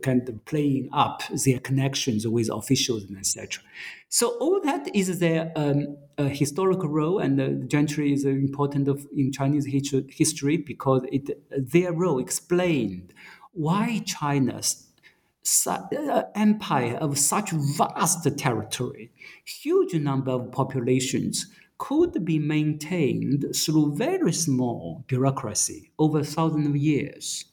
[0.01, 3.63] kind of playing up their connections with officials and etc.
[4.09, 9.31] So all that is their um, historical role, and the gentry is important of, in
[9.31, 13.13] Chinese history because it their role explained
[13.53, 14.87] why China's
[15.65, 19.11] uh, empire of such vast territory,
[19.43, 27.45] huge number of populations could be maintained through very small bureaucracy over thousands of years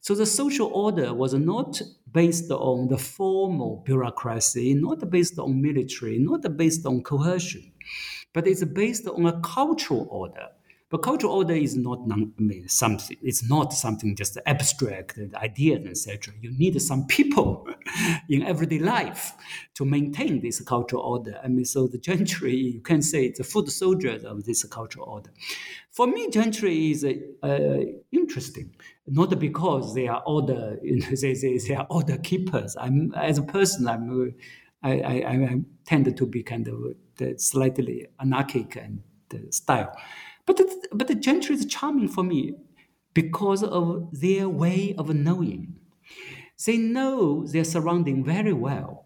[0.00, 1.80] So the social order was not
[2.12, 7.72] based on the formal bureaucracy, not based on military, not based on coercion,
[8.32, 10.48] but it's based on a cultural order
[10.88, 11.98] but cultural order is not
[12.68, 13.16] something.
[13.20, 16.34] It's not something just abstract ideas, etc.
[16.40, 17.66] You need some people
[18.28, 19.32] in everyday life
[19.74, 21.40] to maintain this cultural order.
[21.42, 25.30] I mean, so the gentry, you can say, the foot soldiers of this cultural order.
[25.90, 27.78] For me, gentry is uh,
[28.12, 28.76] interesting,
[29.08, 32.76] not because they are order, you know, they, they, they are order keepers.
[32.78, 34.34] I'm as a person, I'm,
[34.84, 39.02] I, I, I tend to be kind of slightly anarchic and
[39.50, 39.96] style.
[40.46, 40.60] But
[40.92, 42.54] but the gentry is charming for me
[43.14, 45.76] because of their way of knowing.
[46.64, 49.04] They know their surrounding very well.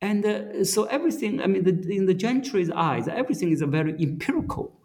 [0.00, 3.94] And uh, so everything, I mean, the, in the gentry's eyes, everything is a very
[4.00, 4.78] empirical,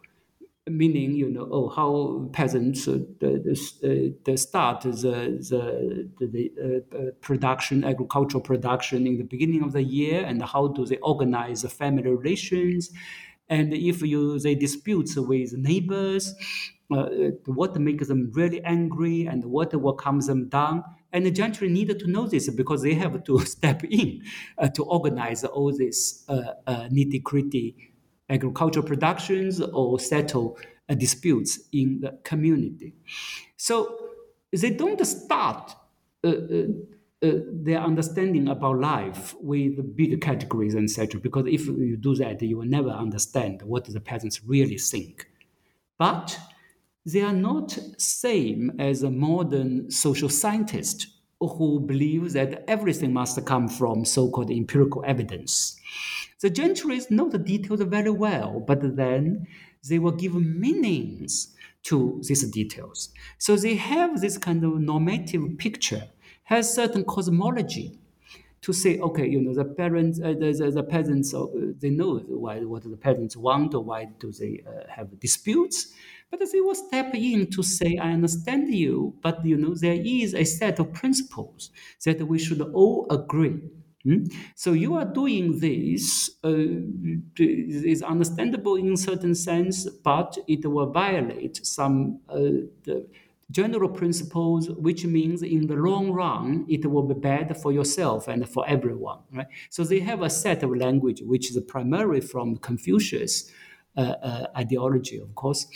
[0.66, 4.90] meaning, you know, oh, how peasants uh, the, the, uh, start the,
[6.18, 10.86] the, the uh, production, agricultural production in the beginning of the year, and how do
[10.86, 12.90] they organize the family relations,
[13.48, 16.34] and if you they disputes with neighbors,
[16.90, 17.08] uh,
[17.46, 20.84] what makes them really angry and what what calms them down.
[21.12, 24.22] And the gentry needed to know this because they have to step in
[24.58, 27.76] uh, to organize all these uh, uh, nitty gritty
[28.30, 32.94] agricultural productions or settle uh, disputes in the community.
[33.56, 33.98] So
[34.52, 35.74] they don't start
[37.22, 41.20] uh, their understanding about life with big categories, and etc.
[41.20, 45.28] Because if you do that, you will never understand what the peasants really think.
[45.98, 46.38] But
[47.06, 51.08] they are not same as a modern social scientist
[51.40, 55.76] who believe that everything must come from so-called empirical evidence.
[56.40, 59.46] The gentries know the details very well, but then
[59.88, 61.54] they will give meanings
[61.84, 63.10] to these details.
[63.38, 66.04] So they have this kind of normative picture
[66.44, 67.98] has certain cosmology
[68.62, 71.46] to say, okay, you know, the parents, uh, the, the, the, peasants, uh,
[71.80, 75.92] they know why, what the parents want or why do they uh, have disputes.
[76.30, 80.34] But they will step in to say, I understand you, but, you know, there is
[80.34, 81.70] a set of principles
[82.04, 83.60] that we should all agree.
[84.04, 84.24] Hmm?
[84.54, 86.54] So you are doing this uh,
[87.36, 92.38] is understandable in certain sense, but it will violate some uh,
[92.84, 93.06] the,
[93.50, 98.48] general principles, which means in the long run, it will be bad for yourself and
[98.48, 99.18] for everyone.
[99.32, 99.46] Right?
[99.70, 103.50] So they have a set of language, which is primarily from Confucius.
[103.94, 105.66] Uh, uh, ideology, of course.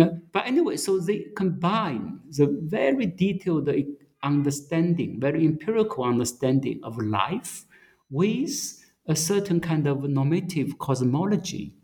[0.00, 3.70] Uh, but anyway, so they combine the very detailed
[4.24, 7.66] understanding, very empirical understanding of life
[8.10, 11.74] with a certain kind of normative cosmology.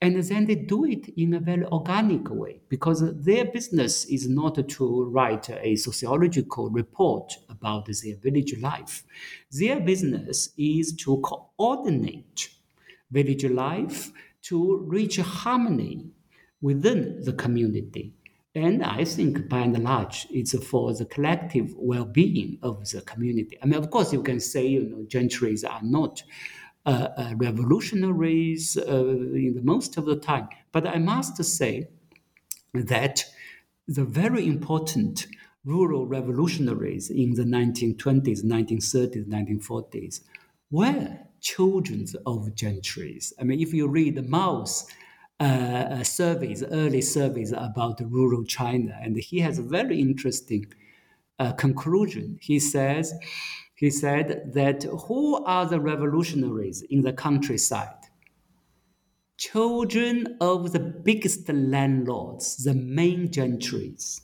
[0.00, 4.68] And then they do it in a very organic way because their business is not
[4.68, 9.04] to write a sociological report about their village life.
[9.50, 12.48] Their business is to coordinate
[13.10, 14.10] village life
[14.42, 16.10] to reach harmony
[16.60, 18.14] within the community.
[18.54, 23.56] And I think by and large, it's for the collective well being of the community.
[23.62, 26.22] I mean, of course, you can say, you know, gentries are not
[26.86, 30.48] revolutionaries uh, in the most of the time.
[30.72, 31.88] But I must say
[32.74, 33.24] that
[33.86, 35.26] the very important
[35.64, 40.20] rural revolutionaries in the 1920s, 1930s, 1940s
[40.70, 43.32] were children of gentries.
[43.38, 44.86] I mean, if you read Mao's
[45.38, 50.66] uh, surveys, early surveys about rural China, and he has a very interesting
[51.38, 52.38] uh, conclusion.
[52.40, 53.12] He says
[53.82, 58.02] he said that who are the revolutionaries in the countryside?
[59.36, 64.20] Children of the biggest landlords, the main gentries.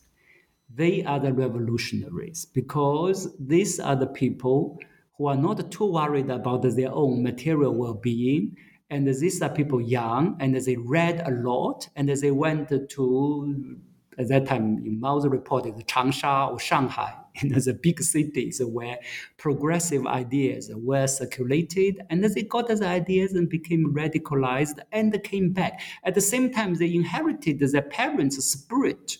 [0.72, 4.78] They are the revolutionaries because these are the people
[5.16, 8.56] who are not too worried about their own material well being.
[8.90, 13.76] And these are people young and they read a lot and they went to,
[14.16, 18.98] at that time, in Mao's report, Changsha or Shanghai in the big cities where
[19.36, 25.80] progressive ideas were circulated, and they got those ideas and became radicalized and came back.
[26.04, 29.16] At the same time, they inherited their parents' spirit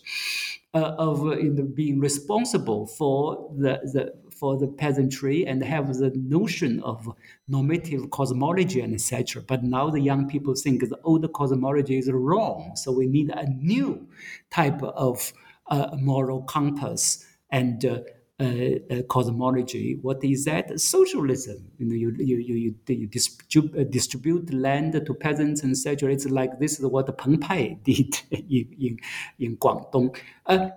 [0.75, 1.37] uh, of uh,
[1.75, 7.09] being responsible for the, the for the peasantry and have the notion of
[7.49, 9.43] normative cosmology and etc.
[9.43, 13.49] But now the young people think the old cosmology is wrong, so we need a
[13.49, 14.07] new
[14.51, 15.33] type of
[15.69, 18.01] uh, moral compass and uh,
[18.41, 18.45] uh,
[18.89, 19.99] uh, cosmology.
[20.01, 20.79] What is that?
[20.79, 21.73] Socialism.
[21.77, 26.13] You know, you you you, you distribute, distribute land to peasants and etc.
[26.13, 28.99] It's like this is what Peng Pai did in in,
[29.41, 30.17] in Guangdong.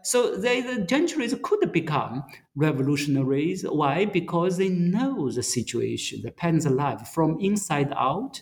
[0.03, 2.23] So they, the gentries could become
[2.55, 3.61] revolutionaries.
[3.61, 4.05] Why?
[4.05, 8.41] Because they know the situation, the peasants' life from inside out.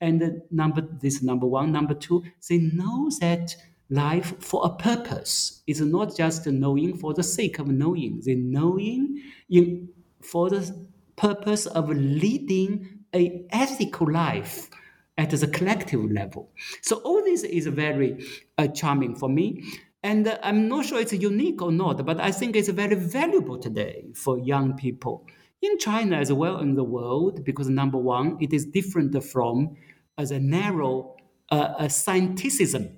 [0.00, 3.54] And number this number one, number two, they know that
[3.88, 5.62] life for a purpose.
[5.66, 8.20] It's not just knowing for the sake of knowing.
[8.22, 9.88] The knowing in,
[10.22, 14.68] for the purpose of leading a ethical life
[15.16, 16.50] at the collective level.
[16.82, 18.24] So all this is very
[18.58, 19.64] uh, charming for me.
[20.02, 23.58] And uh, I'm not sure it's unique or not, but I think it's very valuable
[23.58, 25.26] today for young people
[25.62, 29.76] in China as well in the world, because number one, it is different from
[30.18, 31.16] as a narrow
[31.50, 32.95] uh, a scienticism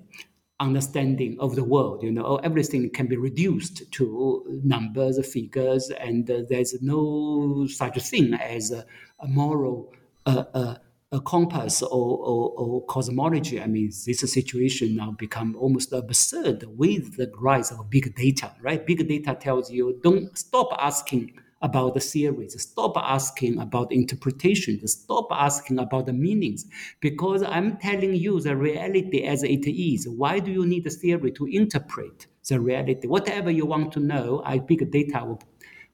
[0.59, 2.03] understanding of the world.
[2.03, 8.33] You know, everything can be reduced to numbers, figures, and uh, there's no such thing
[8.33, 8.85] as a,
[9.19, 9.93] a moral
[10.25, 10.75] uh, uh,
[11.11, 13.59] a compass or, or, or, cosmology.
[13.59, 18.53] I mean, this situation now become almost absurd with the rise of big data.
[18.61, 18.85] Right?
[18.85, 22.59] Big data tells you don't stop asking about the theories.
[22.61, 24.91] Stop asking about interpretations.
[24.93, 26.65] Stop asking about the meanings.
[27.01, 30.07] Because I'm telling you the reality as it is.
[30.07, 33.07] Why do you need a theory to interpret the reality?
[33.07, 35.41] Whatever you want to know, I big data will,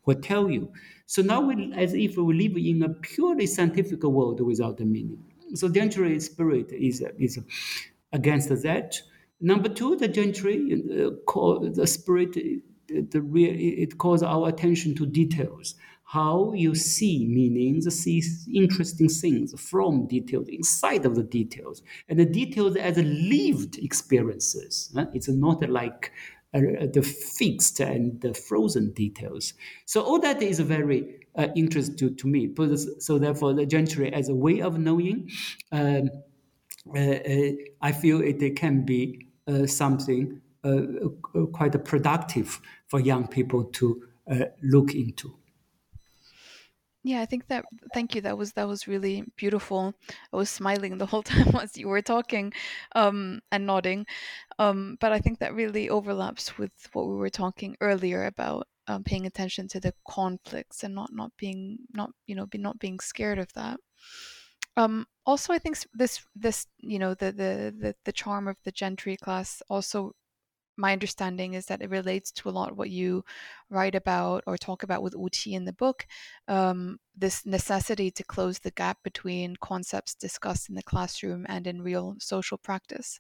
[0.06, 0.72] will tell you.
[1.08, 5.24] So now, we, as if we live in a purely scientific world without the meaning.
[5.54, 7.40] So gentry spirit is, is
[8.12, 8.98] against that.
[9.42, 12.38] Number two, the gentry, uh, the spirit
[12.88, 15.76] the it calls our attention to details.
[16.08, 18.22] How you see meanings see
[18.54, 21.82] interesting things from details inside of the details.
[22.08, 26.12] And the details as lived experiences it's not like
[26.54, 29.56] uh, the fixed and the frozen details.
[29.86, 32.54] So all that is very uh, interesting to, to me.
[33.00, 35.30] So therefore the gentry as a way of knowing
[35.72, 36.10] um,
[36.96, 40.40] uh, uh i feel it, can be uh, something
[41.54, 45.38] quite productive for young people to uh, look into.
[47.06, 48.22] Yeah, I think that thank you.
[48.22, 49.94] That was that was really beautiful.
[50.34, 52.52] I was smiling the whole time as you were talking
[52.96, 54.08] um, and nodding.
[54.58, 59.04] Um, but I think that really overlaps with what we were talking earlier about um,
[59.04, 63.00] paying attention to the conflicts and not not being not you know be not being
[63.00, 63.80] scared of that.
[64.76, 68.72] Um, also, I think this this you know the the the, the charm of the
[68.72, 70.14] gentry class also
[70.78, 73.24] my understanding is that it relates to a lot what you
[73.70, 76.06] write about or talk about with Wu Qi in the book.
[76.48, 81.82] Um, this necessity to close the gap between concepts discussed in the classroom and in
[81.82, 83.20] real social practice.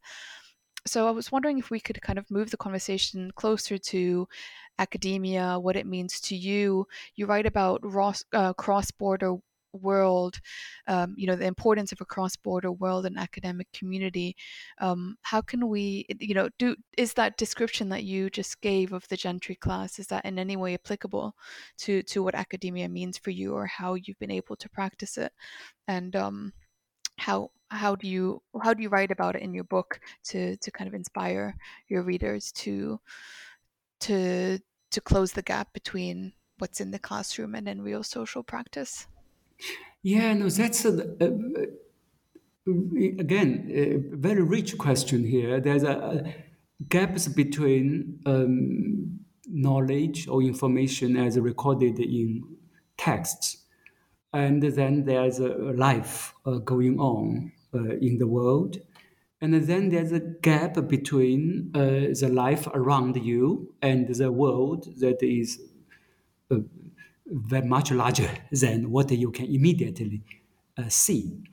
[0.87, 4.27] So I was wondering if we could kind of move the conversation closer to
[4.77, 6.87] academia, what it means to you.
[7.15, 7.81] You write about
[8.33, 9.37] uh, cross-border
[9.75, 10.39] world,
[10.87, 14.35] um, you know, the importance of a cross-border world and academic community.
[14.79, 19.07] Um, how can we, you know, do is that description that you just gave of
[19.07, 21.35] the gentry class is that in any way applicable
[21.79, 25.31] to to what academia means for you or how you've been able to practice it,
[25.87, 26.53] and um,
[27.17, 30.71] how how do you how do you write about it in your book to to
[30.71, 31.55] kind of inspire
[31.87, 32.99] your readers to
[33.99, 34.59] to
[34.91, 39.07] to close the gap between what's in the classroom and in real social practice
[40.03, 41.27] yeah, no, that's a, a,
[42.67, 45.59] a, again a very rich question here.
[45.59, 46.33] There's a,
[46.89, 52.43] gaps between um, knowledge or information as recorded in
[52.97, 53.57] texts,
[54.33, 58.77] and then there's a life uh, going on uh, in the world.
[59.41, 65.21] And then there's a gap between uh, the life around you and the world that
[65.21, 65.59] is
[66.49, 66.57] uh,
[67.27, 70.23] very much larger than what you can immediately
[70.77, 71.43] uh, see.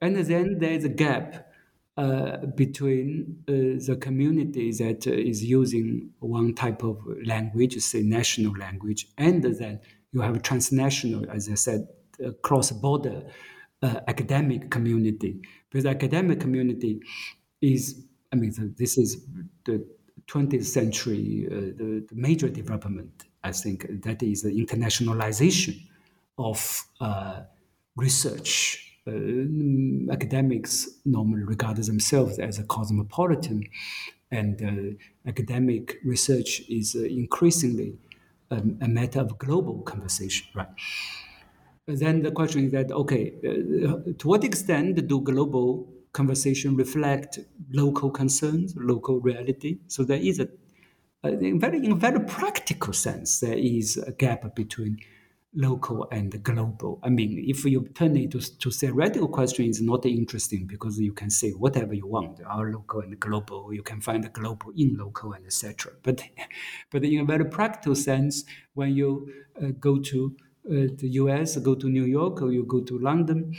[0.00, 1.52] And then there's a gap
[1.96, 3.52] uh, between uh,
[3.86, 9.78] the community that uh, is using one type of language, say national language, and then
[10.12, 11.86] you have a transnational, as I said,
[12.42, 13.22] cross-border
[13.82, 15.40] uh, academic community.
[15.70, 17.00] Because academic community
[17.60, 19.26] is, I mean, this is
[19.64, 19.86] the
[20.28, 25.82] 20th century, uh, the, the major development I think that is the internationalization
[26.38, 27.42] of uh,
[27.96, 28.88] research.
[29.04, 33.64] Uh, academics normally regard themselves as a cosmopolitan,
[34.30, 37.98] and uh, academic research is uh, increasingly
[38.52, 40.68] um, a matter of global conversation, right?
[41.86, 47.40] Then the question is that okay, uh, to what extent do global conversation reflect
[47.72, 49.78] local concerns, local reality?
[49.88, 50.48] So there is a
[51.24, 54.98] in very in a very practical sense, there is a gap between
[55.54, 56.98] local and global.
[57.02, 61.12] I mean, if you turn it to, to theoretical question, it's not interesting because you
[61.12, 63.72] can say whatever you want, our local and global.
[63.72, 65.92] You can find the global in local and etc.
[66.02, 66.22] But,
[66.90, 68.44] but in a very practical sense,
[68.74, 69.30] when you
[69.62, 73.54] uh, go to uh, the U.S., go to New York, or you go to London,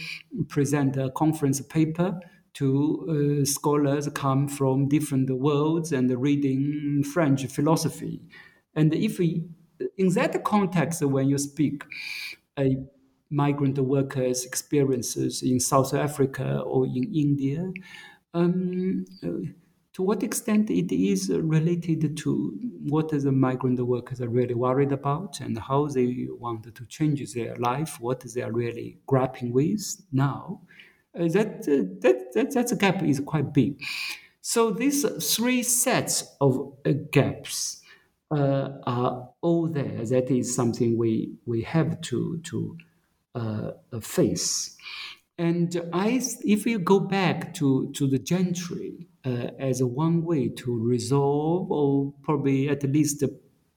[0.48, 2.20] present a conference paper
[2.54, 8.22] to uh, scholars come from different worlds and reading French philosophy.
[8.76, 9.46] And if we
[9.98, 11.84] in that context, when you speak
[12.58, 12.78] a
[13.30, 17.72] migrant workers' experiences in South Africa or in India,
[18.34, 19.06] um,
[19.94, 25.40] to what extent it is related to what the migrant workers are really worried about
[25.40, 30.62] and how they want to change their life, what they are really grappling with now.
[31.18, 33.82] Uh, that, uh, that, that, that gap is quite big.
[34.42, 35.06] So these
[35.36, 37.82] three sets of uh, gaps
[38.32, 40.06] uh, are all there.
[40.06, 42.78] That is something we we have to to
[43.36, 44.76] uh, face.
[45.38, 50.88] And I, if you go back to, to the gentry uh, as one way to
[50.88, 53.24] resolve, or probably at least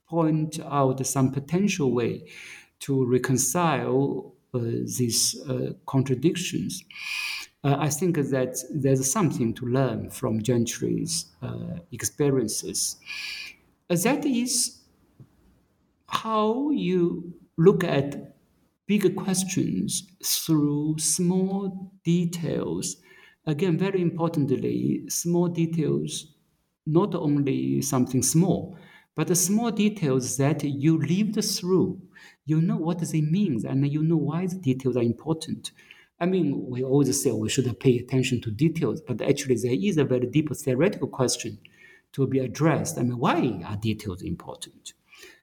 [0.09, 2.29] point out some potential way
[2.81, 6.85] to reconcile these uh, contradictions,
[7.65, 11.27] uh, I think that there's something to learn from gentry's
[11.93, 12.97] experiences.
[13.89, 14.81] That is
[16.09, 18.35] how you look at
[18.87, 22.97] bigger questions through small details.
[23.47, 26.33] Again, very importantly, small details,
[26.87, 28.77] not only something small,
[29.15, 32.01] but the small details that you lived through.
[32.47, 35.73] You know what they mean and you know why the details are important.
[36.19, 39.99] I mean, we always say we should pay attention to details, but actually, there is
[39.99, 41.59] a very deep theoretical question
[42.13, 42.99] to be addressed.
[42.99, 44.95] I mean, why are details important?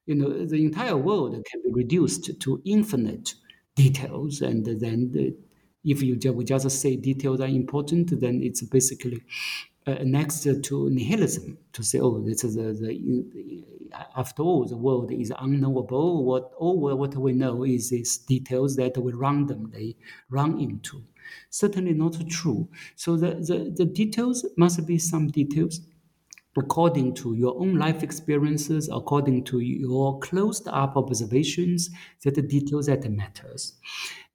[0.06, 3.36] You know, the entire world can be reduced to infinite
[3.76, 5.36] details, and then the,
[5.84, 9.22] if you just, just say details are important, then it's basically
[9.86, 13.64] uh, next to nihilism to say, oh, this is the, the,
[14.16, 16.26] after all, the world is unknowable.
[16.26, 19.98] What all what we know is these details that we randomly
[20.30, 21.04] run into.
[21.50, 22.68] Certainly not true.
[22.96, 25.82] So the, the, the details must be some details
[26.56, 31.90] according to your own life experiences, according to your closed up observations,
[32.24, 33.74] that the details that matters.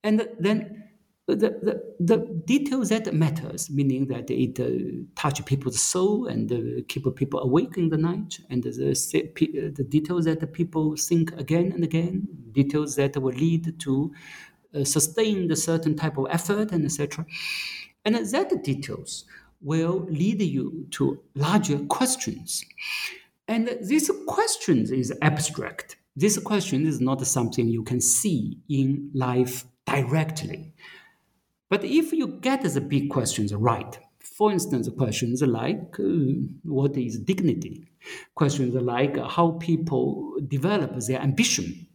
[0.02, 0.87] And then
[1.34, 6.82] the, the, the details that matters, meaning that it uh, touch people's soul and uh,
[6.88, 11.84] keep people awake in the night, and the, the details that people think again and
[11.84, 14.12] again, details that will lead to
[14.74, 17.24] uh, sustain the certain type of effort and etc.
[18.04, 19.24] And that details
[19.60, 22.64] will lead you to larger questions.
[23.48, 25.96] And this question is abstract.
[26.16, 30.74] This question is not something you can see in life directly.
[31.70, 36.04] But if you get the big questions right, for instance, questions like uh,
[36.62, 37.90] what is dignity?
[38.34, 41.88] Questions like how people develop their ambition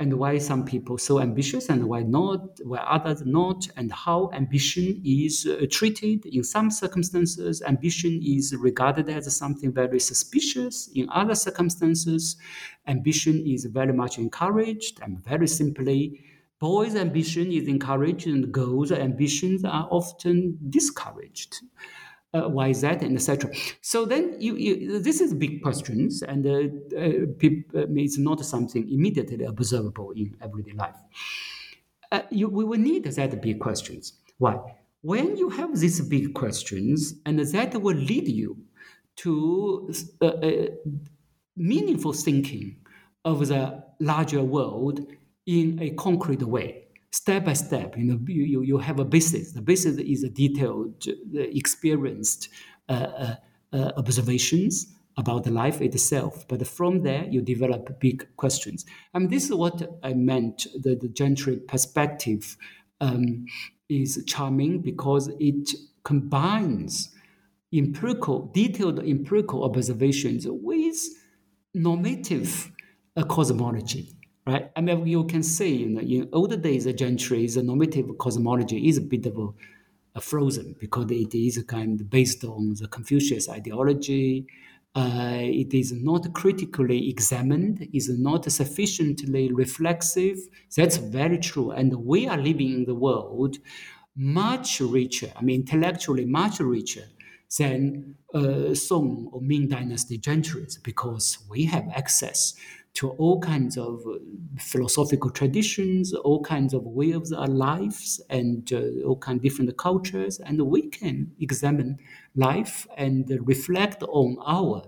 [0.00, 5.00] and why some people so ambitious and why not, why others not, and how ambition
[5.04, 6.24] is uh, treated.
[6.26, 10.88] In some circumstances, ambition is regarded as something very suspicious.
[10.94, 12.36] In other circumstances,
[12.86, 15.00] ambition is very much encouraged.
[15.02, 16.22] And very simply,
[16.60, 21.60] boys' ambition is encouraged, and girls' ambitions are often discouraged
[22.34, 23.50] uh, why is that, and etc.
[23.80, 26.50] So then you, you, this is big questions, and uh,
[26.96, 30.96] uh, it's not something immediately observable in everyday life.
[32.12, 34.14] Uh, you, we will need that big questions.
[34.38, 34.58] Why?
[35.02, 38.58] When you have these big questions, and that will lead you
[39.16, 40.66] to uh, uh,
[41.56, 42.76] meaningful thinking
[43.24, 45.00] of the larger world
[45.48, 49.52] in a concrete way step by step, you know, you, you have a basis.
[49.52, 52.50] The basis is a detailed, uh, experienced
[52.88, 53.34] uh, uh,
[53.72, 56.46] uh, observations about the life itself.
[56.48, 58.84] But from there, you develop big questions.
[59.14, 60.66] I mean, this is what I meant.
[60.80, 62.56] The, the gentry perspective
[63.00, 63.46] um,
[63.88, 65.70] is charming because it
[66.04, 67.14] combines
[67.72, 70.98] empirical, detailed empirical observations with
[71.74, 72.70] normative
[73.16, 74.17] uh, cosmology
[74.48, 74.70] right?
[74.74, 78.88] I mean, you can see you know, in older days, the gentry, the normative cosmology
[78.88, 79.48] is a bit of a,
[80.16, 84.46] a frozen because it is kind of based on the Confucius ideology.
[84.94, 90.38] Uh, it is not critically examined, is not sufficiently reflexive.
[90.74, 91.70] That's very true.
[91.70, 93.58] And we are living in the world
[94.16, 97.04] much richer, I mean, intellectually much richer
[97.56, 102.54] than uh, Song or Ming Dynasty gentries because we have access
[102.98, 104.18] to all kinds of uh,
[104.58, 109.76] philosophical traditions, all kinds of ways of our lives, and uh, all kinds of different
[109.76, 111.96] cultures, and we can examine
[112.34, 114.82] life and reflect on our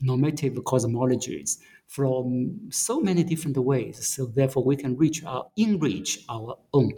[0.00, 4.06] normative cosmologies from so many different ways.
[4.06, 6.92] So therefore, we can reach our enrich our own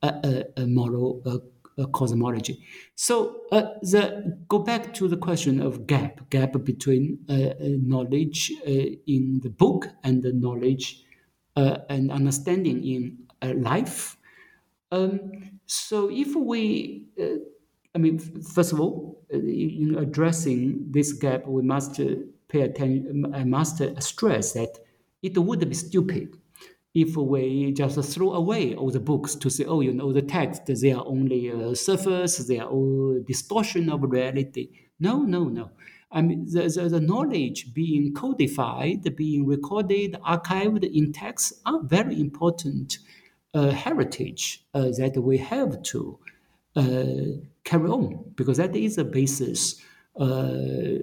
[0.00, 0.12] uh,
[0.56, 1.38] uh moral uh,
[1.78, 2.58] Uh, cosmology.
[2.96, 8.50] So uh, the go back to the question of gap gap between uh, uh knowledge
[8.66, 11.04] uh, in the book and the knowledge
[11.54, 14.16] and understanding in life.
[14.90, 17.06] Um, so if we
[17.94, 22.00] I mean, first of all, in addressing this gap, we must
[22.48, 23.32] pay attention.
[23.32, 24.78] I must stress that
[25.22, 26.38] it would be stupid
[26.94, 30.62] if we just throw away all the books to say, oh, you know, the text,
[30.66, 34.70] they are only a surface, they are all distortion of reality.
[34.98, 35.70] No, no, no.
[36.10, 42.18] I mean, the, the, the, knowledge being codified, being recorded, archived in text are very
[42.18, 42.98] important
[43.52, 46.18] uh, heritage uh, that we have to
[46.76, 49.82] uh, carry on because that is the basis
[50.18, 50.98] uh,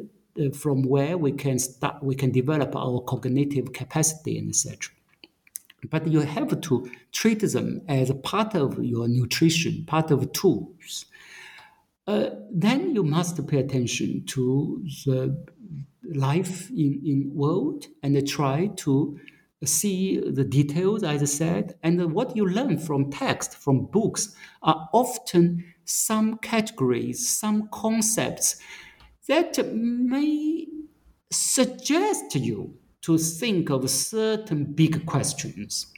[0.54, 4.92] from where we can start, we can develop our cognitive capacity and etc
[5.90, 11.06] but you have to treat them as part of your nutrition, part of tools.
[12.08, 15.36] Uh, then you must pay attention to the
[16.14, 19.20] life in, in world and try to
[19.64, 24.88] see the details, as I said, and what you learn from text, from books, are
[24.94, 28.58] often some categories, some concepts
[29.28, 30.68] that may
[31.32, 32.76] suggest to you
[33.06, 35.93] to think of certain big questions.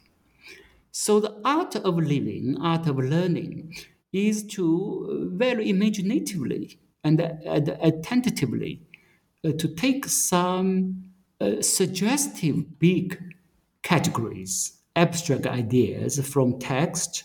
[0.92, 3.76] So the art of living, art of learning,
[4.12, 8.82] is to very imaginatively and, and attentively
[9.46, 13.18] uh, to take some uh, suggestive big
[13.84, 17.24] categories, abstract ideas from text,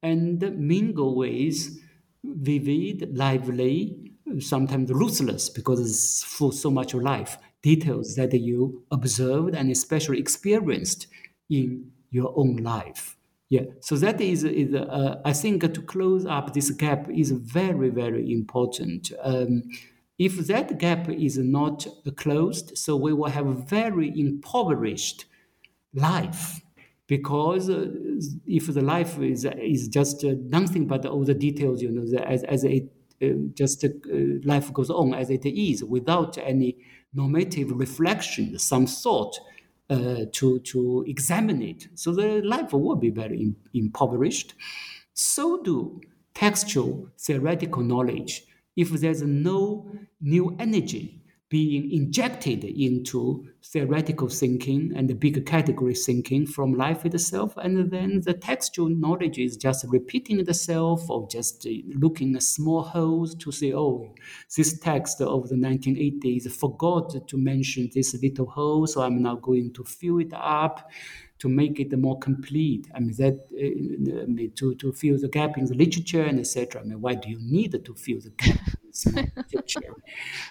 [0.00, 1.80] and mingle with
[2.22, 9.54] vivid, lively, sometimes ruthless because it's full so much of life details that you observed
[9.54, 11.06] and especially experienced
[11.48, 13.16] in your own life.
[13.48, 17.88] Yeah, so that is, is uh, I think to close up this gap is very,
[17.88, 19.12] very important.
[19.22, 19.62] Um,
[20.18, 21.86] if that gap is not
[22.16, 25.24] closed, so we will have a very impoverished
[25.94, 26.60] life
[27.06, 27.86] because uh,
[28.46, 29.44] if the life is
[29.74, 32.06] is just uh, nothing but all the details, you know,
[32.36, 32.84] as as it
[33.22, 33.84] uh, just
[34.44, 36.76] life goes on as it is without any
[37.14, 39.38] normative reflection, some thought
[39.90, 41.88] uh, to, to examine it.
[41.94, 44.54] So the life will be very impoverished.
[45.12, 46.00] So do
[46.34, 48.44] textual theoretical knowledge.
[48.76, 49.90] If there's no
[50.20, 51.23] new energy
[51.54, 57.56] being injected into theoretical thinking and the big category thinking from life itself.
[57.56, 63.36] And then the textual knowledge is just repeating itself or just looking at small holes
[63.36, 64.12] to say, oh,
[64.56, 69.72] this text of the 1980s forgot to mention this little hole, so I'm now going
[69.74, 70.90] to fill it up
[71.38, 72.88] to make it more complete.
[72.96, 76.80] I mean, that uh, to, to fill the gap in the literature and etc.
[76.80, 78.58] I mean, why do you need to fill the gap
[79.06, 79.94] literature?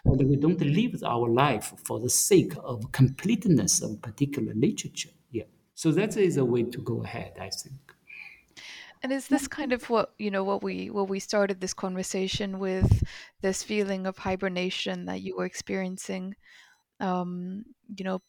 [0.05, 5.09] and we don't live our life for the sake of completeness of particular literature.
[5.31, 5.43] Yeah.
[5.75, 7.93] So that is a way to go ahead, I think.
[9.01, 12.57] And is this kind of what you know what we what we started this conversation
[12.57, 13.03] with
[13.41, 16.35] this feeling of hibernation that you were experiencing
[17.01, 17.65] um,
[17.97, 18.21] you know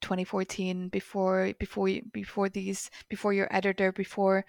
[0.00, 4.44] 2014 before before before these before your editor before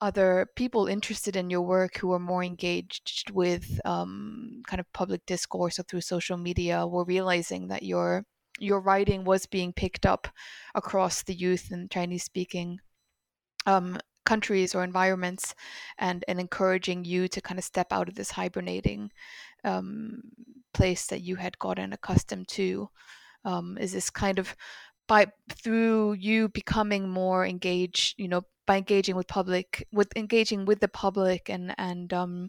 [0.00, 5.24] other people interested in your work who are more engaged with um, kind of public
[5.26, 8.24] discourse or through social media were realizing that your
[8.58, 10.28] your writing was being picked up
[10.74, 12.78] across the youth and Chinese speaking
[13.66, 15.54] um, countries or environments
[15.98, 19.10] and and encouraging you to kind of step out of this hibernating
[19.64, 20.20] um,
[20.74, 22.88] place that you had gotten accustomed to.
[23.44, 24.56] Um, is this kind of
[25.06, 30.80] by through you becoming more engaged you know by engaging with public with engaging with
[30.80, 32.48] the public and and um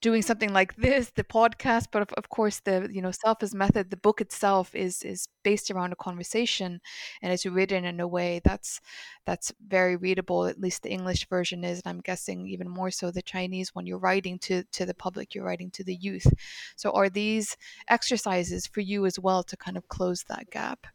[0.00, 3.54] doing something like this the podcast but of, of course the you know self as
[3.54, 6.80] method the book itself is is based around a conversation
[7.20, 8.80] and it's written in a way that's
[9.26, 13.10] that's very readable at least the english version is and i'm guessing even more so
[13.10, 16.26] the chinese when you're writing to to the public you're writing to the youth.
[16.76, 17.56] So are these
[17.88, 20.86] exercises for you as well to kind of close that gap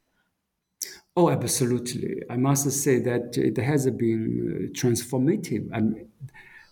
[1.16, 2.24] Oh, absolutely.
[2.30, 5.70] I must say that it has been uh, transformative.
[5.72, 6.10] I mean,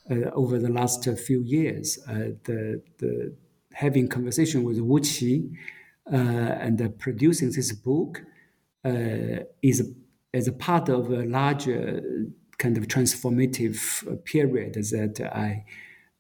[0.10, 2.00] uh, over the last few years.
[2.08, 3.36] Uh, the, the,
[3.74, 5.56] having conversation with Wu Qi
[6.12, 8.22] uh, and uh, producing this book
[8.84, 9.94] uh, is
[10.34, 12.02] as a part of a larger
[12.58, 15.66] kind of transformative period that I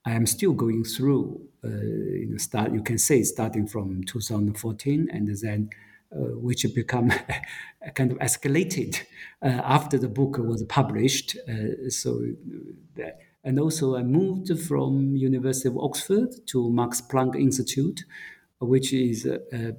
[0.05, 1.41] I am still going through.
[1.63, 7.11] Uh, you know, start you can say starting from 2014, and then uh, which become
[7.95, 9.01] kind of escalated
[9.41, 11.37] uh, after the book was published.
[11.47, 12.21] Uh, so,
[13.43, 18.03] and also I moved from University of Oxford to Max Planck Institute,
[18.59, 19.75] which is a,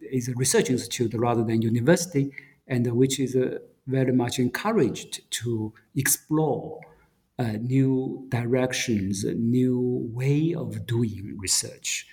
[0.00, 2.30] is a research institute rather than university,
[2.66, 3.36] and which is
[3.86, 6.80] very much encouraged to explore
[7.38, 12.06] uh, new directions, a new way of doing research.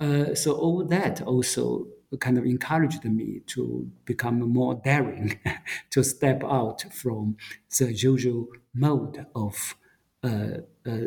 [0.00, 1.86] Uh, so all that also
[2.18, 5.38] kind of encouraged me to become more daring,
[5.90, 7.36] to step out from
[7.78, 9.76] the usual mode of
[10.24, 10.98] uh, uh,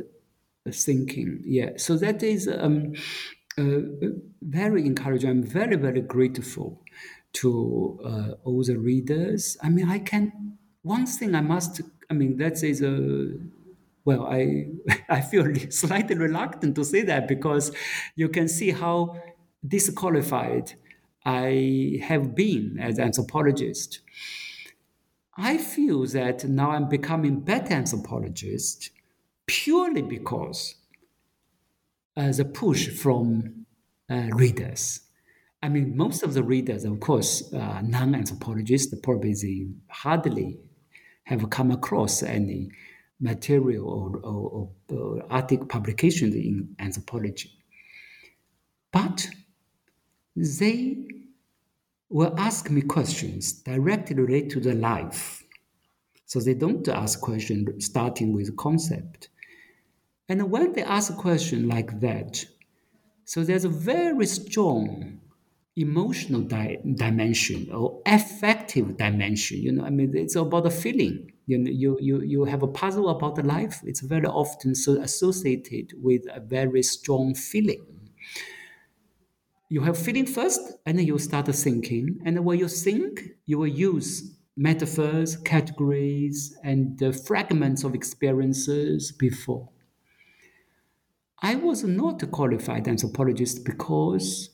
[0.72, 1.42] thinking.
[1.44, 2.94] Yeah, so that is um,
[3.58, 3.80] uh,
[4.42, 5.30] very encouraging.
[5.30, 6.82] I'm very, very grateful
[7.34, 9.58] to uh, all the readers.
[9.62, 13.34] I mean, I can, one thing I must, I mean, that is a
[14.06, 14.68] well, I
[15.10, 17.72] I feel slightly reluctant to say that because
[18.16, 19.22] you can see how
[19.66, 20.74] disqualified
[21.26, 24.00] I have been as an anthropologist.
[25.38, 28.92] I feel that now I'm becoming better anthropologist
[29.48, 30.76] purely because
[32.16, 33.66] uh, the push from
[34.10, 35.02] uh, readers.
[35.62, 40.60] I mean, most of the readers, of course, uh, non-anthropologists, probably they hardly
[41.24, 42.70] have come across any
[43.20, 47.52] material or, or, or article publications in anthropology.
[48.92, 49.30] But
[50.36, 51.08] they
[52.10, 55.44] will ask me questions directly related to the life.
[56.26, 59.30] So they don't ask questions starting with concept.
[60.30, 62.46] And when they ask a question like that,
[63.26, 65.20] so there's a very strong
[65.76, 69.60] emotional di- dimension or affective dimension.
[69.60, 71.32] You know, I mean, it's about the feeling.
[71.46, 73.82] You know, you, you, you have a puzzle about the life.
[73.84, 78.03] It's very often so associated with a very strong feeling.
[79.74, 82.20] You have feeling first, and then you start thinking.
[82.26, 89.70] And when you think, you will use metaphors, categories, and uh, fragments of experiences before.
[91.42, 94.52] I was not a qualified anthropologist because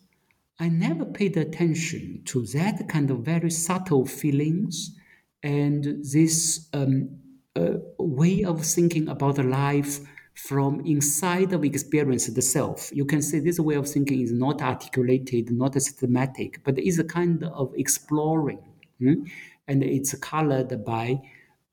[0.57, 4.95] I never paid attention to that kind of very subtle feelings
[5.43, 7.09] and this um,
[7.57, 9.99] uh, way of thinking about life
[10.39, 12.89] from inside of experience the self.
[12.93, 17.03] You can say this way of thinking is not articulated, not systematic, but is a
[17.03, 18.59] kind of exploring,
[18.99, 19.25] hmm?
[19.67, 21.21] and it's colored by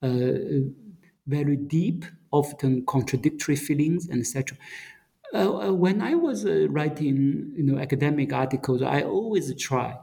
[0.02, 0.08] uh,
[1.26, 4.58] very deep, often contradictory feelings, and etc.
[5.32, 9.96] Uh, uh, when I was uh, writing, you know, academic articles, I always try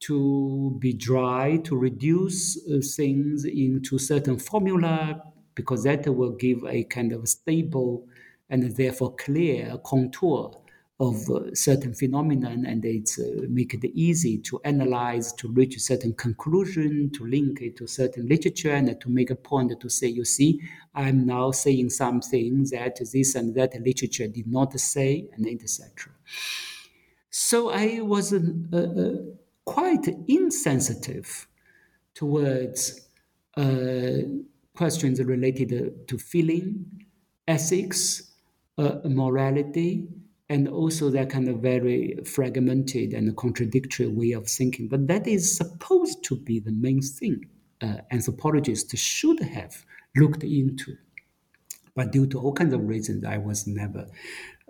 [0.00, 5.22] to be dry, to reduce uh, things into certain formula,
[5.56, 8.06] because that will give a kind of stable
[8.48, 10.52] and therefore clear contour
[10.98, 15.80] of uh, certain phenomenon and it's uh, make it easy to analyze to reach a
[15.80, 20.06] certain conclusion to link it to certain literature and to make a point to say
[20.06, 20.58] you see
[20.94, 26.10] i'm now saying something that this and that literature did not say and etc
[27.28, 28.38] so i was uh,
[28.72, 29.16] uh,
[29.66, 31.46] quite insensitive
[32.14, 33.06] towards
[33.58, 34.22] uh,
[34.76, 36.86] questions related to feeling
[37.48, 38.32] ethics
[38.78, 40.08] uh, morality
[40.48, 44.88] and also that kind of very fragmented and contradictory way of thinking.
[44.88, 47.46] But that is supposed to be the main thing
[47.82, 50.96] uh, anthropologists should have looked into.
[51.94, 54.06] But due to all kinds of reasons, I was never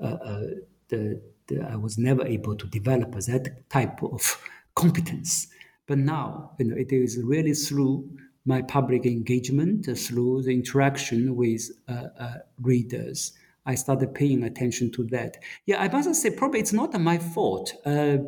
[0.01, 0.43] uh, uh,
[0.89, 4.41] the, the, I was never able to develop that type of
[4.75, 5.49] competence.
[5.87, 8.09] But now, you know, it is really through
[8.47, 13.33] my public engagement, through the interaction with uh, uh, readers,
[13.67, 15.39] I started paying attention to that.
[15.67, 17.75] Yeah, I must say, probably it's not my fault.
[17.85, 18.19] Uh,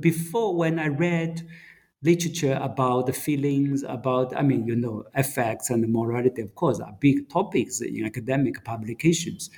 [0.00, 1.46] before, when I read
[2.02, 6.96] literature about the feelings, about, I mean, you know, effects and morality, of course, are
[6.98, 9.50] big topics in academic publications.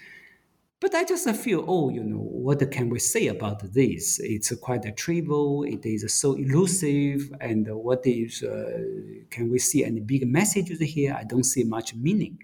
[0.84, 4.20] But I just feel, oh, you know, what can we say about this?
[4.22, 8.82] It's quite a trivial, it is so elusive, and what is, uh,
[9.30, 11.16] can we see any big messages here?
[11.18, 12.36] I don't see much meaning.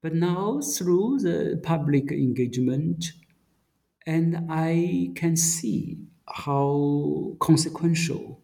[0.00, 3.12] But now, through the public engagement,
[4.04, 8.40] and I can see how consequential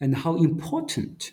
[0.00, 1.32] and how important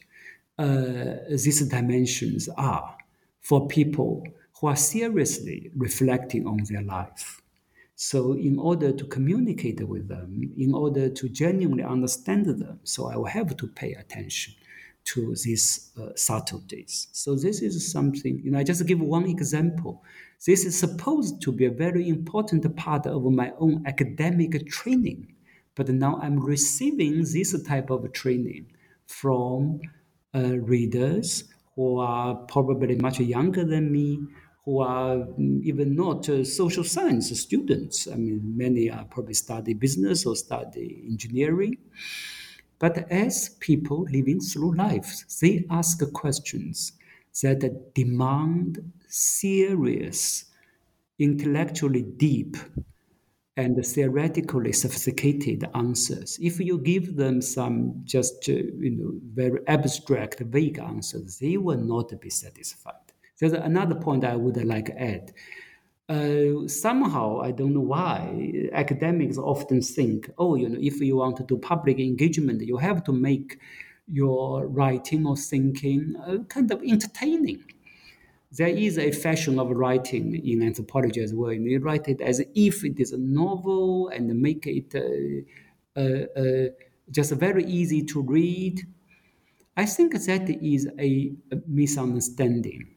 [0.58, 2.98] uh, these dimensions are
[3.42, 4.24] for people
[4.60, 7.42] who are seriously reflecting on their life.
[7.96, 13.18] So, in order to communicate with them, in order to genuinely understand them, so I
[13.18, 14.54] will have to pay attention
[15.06, 17.08] to these uh, subtleties.
[17.12, 20.04] So, this is something, you know, I just give one example.
[20.46, 25.34] This is supposed to be a very important part of my own academic training.
[25.74, 28.68] But now I'm receiving this type of training
[29.08, 29.80] from
[30.36, 34.20] uh, readers who are probably much younger than me,
[34.68, 38.06] who are mm, even not uh, social science students.
[38.06, 41.78] I mean, many are probably study business or study engineering.
[42.78, 46.92] But as people living through life, they ask questions
[47.42, 50.44] that demand serious,
[51.18, 52.58] intellectually deep,
[53.56, 56.38] and theoretically sophisticated answers.
[56.42, 61.80] If you give them some just uh, you know very abstract, vague answers, they will
[61.80, 63.07] not be satisfied.
[63.40, 65.34] There's another point I would like to add.
[66.10, 71.38] Uh, somehow, I don't know why, academics often think, oh, you know, if you want
[71.38, 73.60] to do public engagement, you have to make
[74.08, 77.64] your writing or thinking uh, kind of entertaining.
[78.54, 81.52] There is a fashion of writing in anthropology as well.
[81.52, 86.70] You write it as if it is a novel and make it uh, uh, uh
[87.12, 88.88] just very easy to read.
[89.76, 91.34] I think that is a
[91.68, 92.97] misunderstanding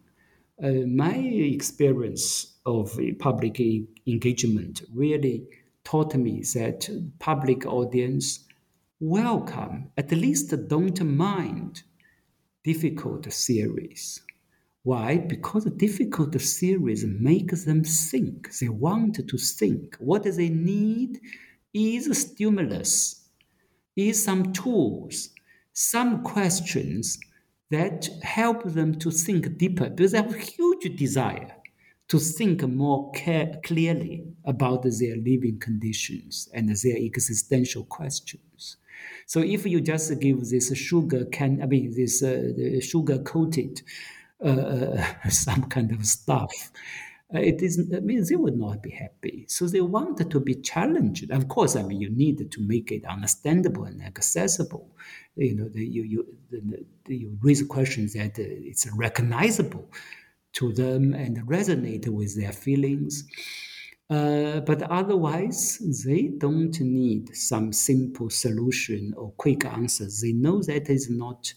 [0.62, 3.59] Uh, my experience of public
[4.07, 5.47] engagement really
[5.85, 6.87] taught me that
[7.19, 8.47] public audience
[9.01, 11.82] welcome, at least don't mind
[12.62, 14.20] difficult theories.
[14.82, 15.16] Why?
[15.16, 18.51] Because difficult theories make them think.
[18.59, 19.97] They want to think.
[19.99, 21.20] What they need
[21.73, 23.28] is a stimulus,
[23.97, 25.31] is some tools,
[25.73, 27.19] some questions
[27.70, 31.55] that help them to think deeper because they have a huge desire
[32.09, 38.76] to think more care- clearly about their living conditions and their existential questions.
[39.26, 43.82] So if you just give this sugar can, I mean this uh, sugar coated
[44.44, 46.72] uh, some kind of stuff,
[47.32, 49.47] it is I mean they would not be happy.
[49.48, 51.31] So they wanted to be challenged.
[51.31, 54.97] Of course, I mean you need to make it understandable and accessible.
[55.36, 59.89] You know, the, you you the, the, you raise questions that uh, it's recognizable
[60.55, 63.24] to them and resonate with their feelings.
[64.09, 70.20] Uh, but otherwise, they don't need some simple solution or quick answers.
[70.20, 71.55] They know that is not,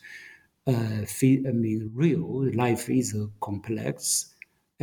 [0.68, 2.54] uh, I mean, real.
[2.54, 4.33] Life is complex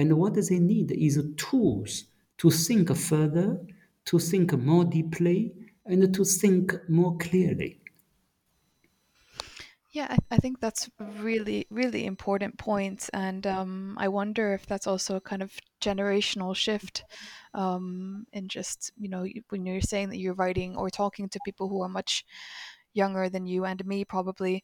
[0.00, 2.04] and what they need is tools
[2.38, 3.60] to think further,
[4.06, 5.52] to think more deeply,
[5.84, 7.80] and to think more clearly.
[9.92, 13.10] Yeah, I, I think that's really, really important point.
[13.12, 15.52] and um, I wonder if that's also a kind of
[15.82, 17.04] generational shift,
[17.52, 21.68] um, in just you know when you're saying that you're writing or talking to people
[21.68, 22.24] who are much
[22.94, 24.62] younger than you and me probably,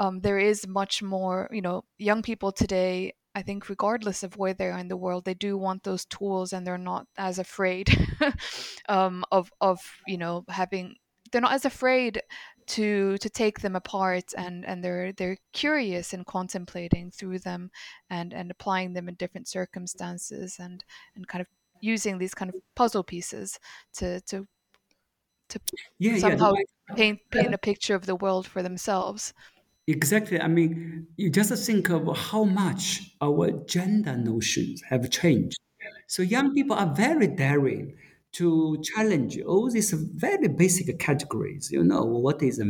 [0.00, 4.54] um, there is much more you know young people today I think regardless of where
[4.54, 7.88] they are in the world, they do want those tools, and they're not as afraid
[8.88, 10.96] um, of of you know having.
[11.30, 12.22] They're not as afraid
[12.68, 17.70] to to take them apart, and and they're they're curious and contemplating through them,
[18.08, 20.84] and and applying them in different circumstances, and
[21.14, 21.48] and kind of
[21.80, 23.58] using these kind of puzzle pieces
[23.94, 24.46] to to
[25.50, 25.60] to
[25.98, 26.94] yeah, somehow yeah.
[26.94, 29.32] paint paint a picture of the world for themselves.
[29.86, 30.40] Exactly.
[30.40, 35.58] I mean, you just think of how much our gender notions have changed.
[36.06, 37.96] So young people are very daring
[38.32, 41.70] to challenge all these very basic categories.
[41.72, 42.62] You know, what is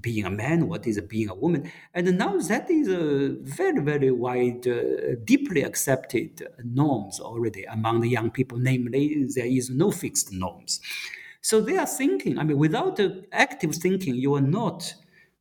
[0.00, 4.12] being a man, what is being a woman, and now that is a very, very
[4.12, 8.58] wide, uh, deeply accepted norms already among the young people.
[8.58, 10.80] Namely, there is no fixed norms.
[11.40, 12.38] So they are thinking.
[12.38, 13.00] I mean, without
[13.32, 14.94] active thinking, you are not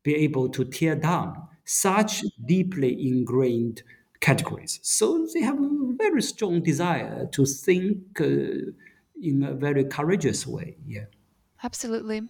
[0.04, 3.84] be able to tear down such deeply ingrained
[4.20, 4.80] categories.
[4.84, 8.26] So they have a very strong desire to think uh,
[9.22, 10.78] in a very courageous way.
[10.86, 11.06] Yeah.
[11.64, 12.24] Absolutely.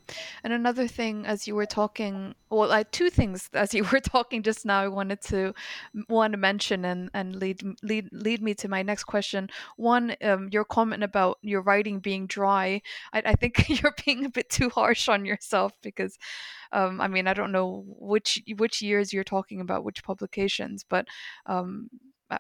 [0.44, 4.44] And another thing, as you were talking, well, I two things as you were talking
[4.44, 4.82] just now.
[4.82, 5.54] I wanted to
[6.10, 9.50] want to mention and and lead lead lead me to my next question.
[9.78, 12.82] One, um, your comment about your writing being dry.
[13.14, 16.18] I, I think you're being a bit too harsh on yourself because
[16.74, 21.08] um, I mean, I don't know which which years you're talking about, which publications, but
[21.46, 21.90] um,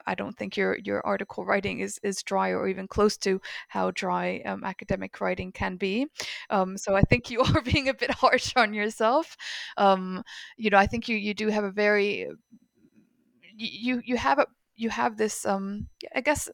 [0.06, 3.92] I don't think your your article writing is is dry or even close to how
[3.92, 6.08] dry um, academic writing can be.
[6.50, 9.36] Um, so I think you are being a bit harsh on yourself.
[9.78, 10.24] Um,
[10.58, 12.28] you know, I think you you do have a very
[13.58, 16.50] you you have a you have this um I guess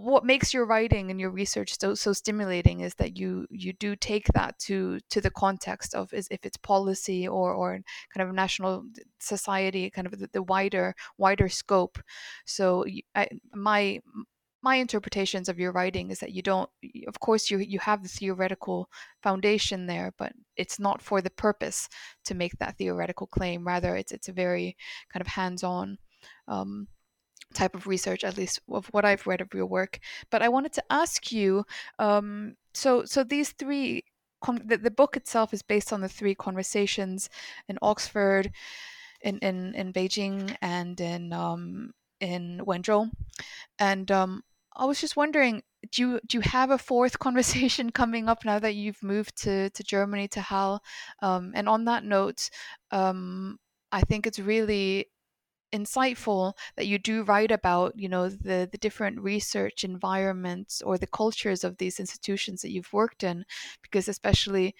[0.00, 3.96] what makes your writing and your research so so stimulating is that you you do
[3.96, 7.80] take that to to the context of is if it's policy or or
[8.14, 8.84] kind of national
[9.18, 11.98] society kind of the, the wider wider scope.
[12.46, 12.84] So
[13.16, 14.00] I, my
[14.62, 16.70] my interpretations of your writing is that you don't
[17.08, 18.88] of course you you have the theoretical
[19.20, 21.88] foundation there but it's not for the purpose
[22.24, 23.66] to make that theoretical claim.
[23.66, 24.76] Rather it's it's a very
[25.12, 25.98] kind of hands-on
[26.46, 26.86] um,
[27.54, 29.98] type of research, at least of what I've read of your work.
[30.30, 31.64] But I wanted to ask you,
[31.98, 34.04] um, so so these three,
[34.40, 37.28] con- the, the book itself is based on the three conversations
[37.68, 38.50] in Oxford,
[39.22, 43.10] in in, in Beijing, and in um, in Wenzhou,
[43.78, 44.42] and um,
[44.78, 48.58] I was just wondering, do you do you have a fourth conversation coming up now
[48.58, 50.80] that you've moved to to Germany to Halle?
[51.22, 52.48] Um, and on that note,
[52.90, 53.58] um,
[53.90, 55.06] I think it's really
[55.72, 61.06] insightful that you do write about you know the the different research environments or the
[61.06, 63.44] cultures of these institutions that you've worked in
[63.82, 64.74] because especially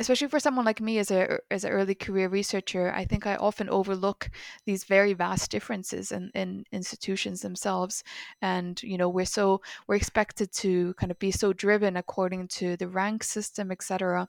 [0.00, 3.36] especially for someone like me as a as an early career researcher i think i
[3.36, 4.28] often overlook
[4.66, 8.02] these very vast differences in, in institutions themselves.
[8.42, 12.76] And you know we're so we're expected to kind of be so driven according to
[12.76, 14.28] the rank system etc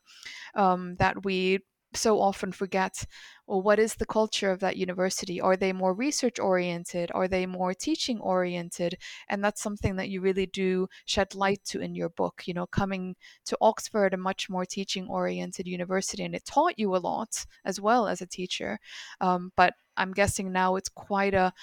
[0.55, 1.59] um, that we
[1.95, 3.05] so often forget
[3.47, 5.39] well what is the culture of that university?
[5.41, 7.11] Are they more research oriented?
[7.13, 8.97] Are they more teaching oriented?
[9.29, 12.67] And that's something that you really do shed light to in your book you know
[12.67, 13.15] coming
[13.45, 17.79] to oxford a much more teaching oriented university and it taught you a lot as
[17.79, 18.79] well as a teacher.
[19.21, 21.53] Um, but i'm guessing now it's quite a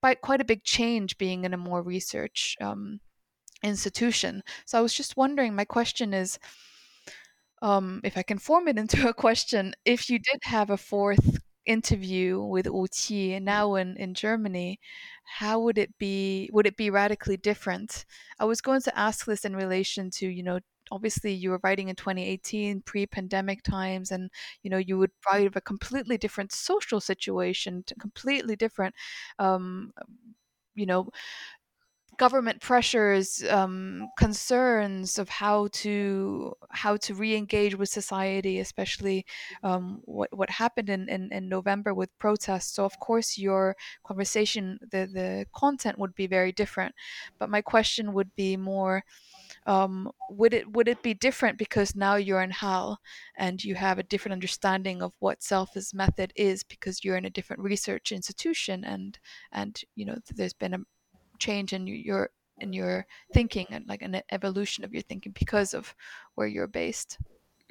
[0.00, 3.00] quite, quite a big change being in a more research um,
[3.62, 4.42] institution.
[4.66, 6.38] So i was just wondering my question is
[7.62, 11.38] um, if I can form it into a question, if you did have a fourth
[11.66, 14.80] interview with Wu Qi now in, in Germany,
[15.24, 16.50] how would it be?
[16.52, 18.04] Would it be radically different?
[18.38, 20.58] I was going to ask this in relation to, you know,
[20.90, 24.28] obviously you were writing in 2018 pre-pandemic times and
[24.62, 28.92] you know you would write of a completely different social situation completely different
[29.38, 29.92] um,
[30.74, 31.08] you know
[32.20, 39.24] government pressures, um, concerns of how to how to re-engage with society, especially
[39.62, 42.74] um, what what happened in, in, in November with protests.
[42.74, 43.74] So of course your
[44.04, 46.94] conversation, the the content would be very different.
[47.38, 49.02] But my question would be more.
[49.66, 52.98] Um, would it would it be different because now you're in Halle
[53.36, 57.24] and you have a different understanding of what Self as Method is because you're in
[57.24, 59.18] a different research institution and
[59.52, 60.80] and you know there's been a
[61.40, 65.94] change in your in your thinking and like an evolution of your thinking because of
[66.34, 67.18] where you're based.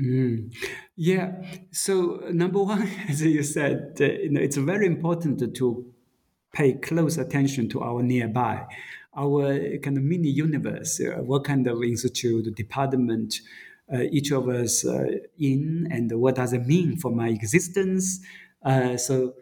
[0.01, 0.53] Mm.
[0.95, 1.33] Yeah.
[1.71, 5.85] So number one, as you said, uh, you know, it's very important to
[6.53, 8.65] pay close attention to our nearby,
[9.15, 10.99] our kind of mini universe.
[10.99, 13.41] Uh, what kind of institute, department,
[13.93, 15.05] uh, each of us uh,
[15.39, 18.19] in, and what does it mean for my existence?
[18.63, 19.33] Uh, so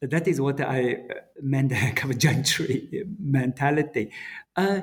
[0.00, 4.10] that is what I uh, meant the kind of gentry mentality.
[4.56, 4.80] Uh,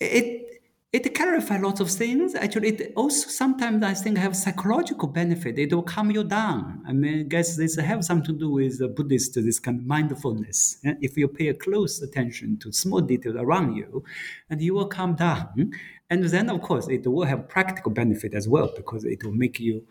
[0.00, 0.48] it
[0.92, 2.34] it clarifies lots of things.
[2.34, 5.58] Actually, it also sometimes I think have psychological benefit.
[5.58, 6.82] It will calm you down.
[6.86, 9.86] I mean, I guess this have something to do with the Buddhist this kind of
[9.86, 10.78] mindfulness.
[10.82, 14.04] If you pay close attention to small details around you,
[14.50, 15.72] and you will calm down.
[16.10, 19.58] And then, of course, it will have practical benefit as well because it will make
[19.58, 19.86] you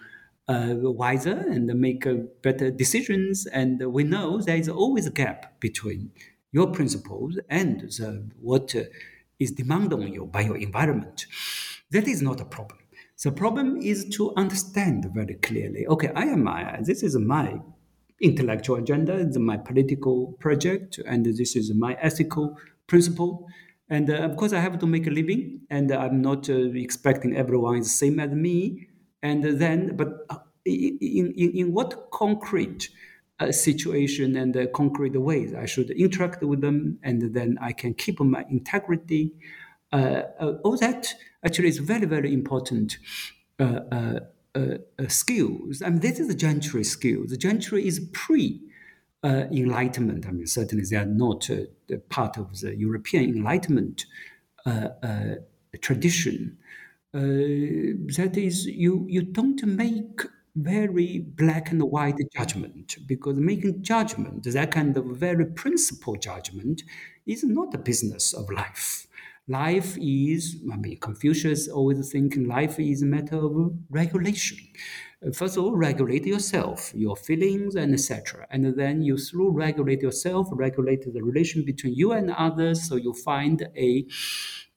[0.52, 3.46] uh, wiser and make uh, better decisions.
[3.48, 6.12] And we know there is always a gap between
[6.52, 8.84] your principles and the, what uh,
[9.40, 11.26] is demanded on you by your environment.
[11.92, 12.80] That is not a problem.
[13.24, 15.86] The problem is to understand very clearly.
[15.88, 16.80] Okay, I am my.
[16.82, 17.62] This is my
[18.20, 19.24] intellectual agenda.
[19.40, 22.58] My political project, and this is my ethical
[22.88, 23.48] principle.
[23.90, 26.54] And uh, of course, I have to make a living, and I'm not uh,
[26.88, 28.88] expecting everyone is the same as me
[29.24, 32.90] and then but uh, in, in, in what concrete
[33.42, 37.96] uh, situation and uh, concrete ways I should interact with them, and then I can
[37.96, 39.32] keep my integrity.
[39.92, 43.00] Uh, uh all that actually is very, very important
[43.60, 44.20] uh,
[45.08, 45.82] skills.
[45.82, 47.32] I mean, this is the gentry skills.
[47.32, 48.62] The gentry is pre
[49.24, 50.28] Enlightenment.
[50.28, 51.50] I mean, certainly they are not
[52.10, 54.06] part of the European Enlightenment
[55.80, 56.58] tradition.
[57.14, 60.22] Uh, that is, you, you don't make
[60.56, 66.84] very black and white judgment because making judgment, that kind of very principled judgment,
[67.26, 69.08] is not the business of life.
[69.48, 74.58] life is, I mean, Confucius always thinking life is a matter of regulation.
[75.34, 78.48] First of all, regulate yourself, your feelings, and etc.
[78.50, 83.14] And then you through regulate yourself, regulate the relation between you and others, so you
[83.14, 84.06] find a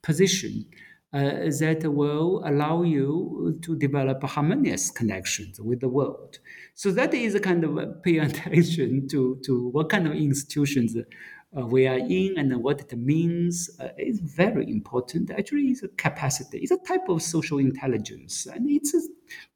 [0.02, 0.83] position uh,
[1.14, 6.38] that will allow you to develop harmonious connections with the world.
[6.74, 11.66] So that is a kind of pay attention to, to what kind of institutions uh,
[11.66, 15.30] we are in and what it means uh, is very important.
[15.30, 16.58] Actually, it's a capacity.
[16.58, 19.00] It's a type of social intelligence, and it's a,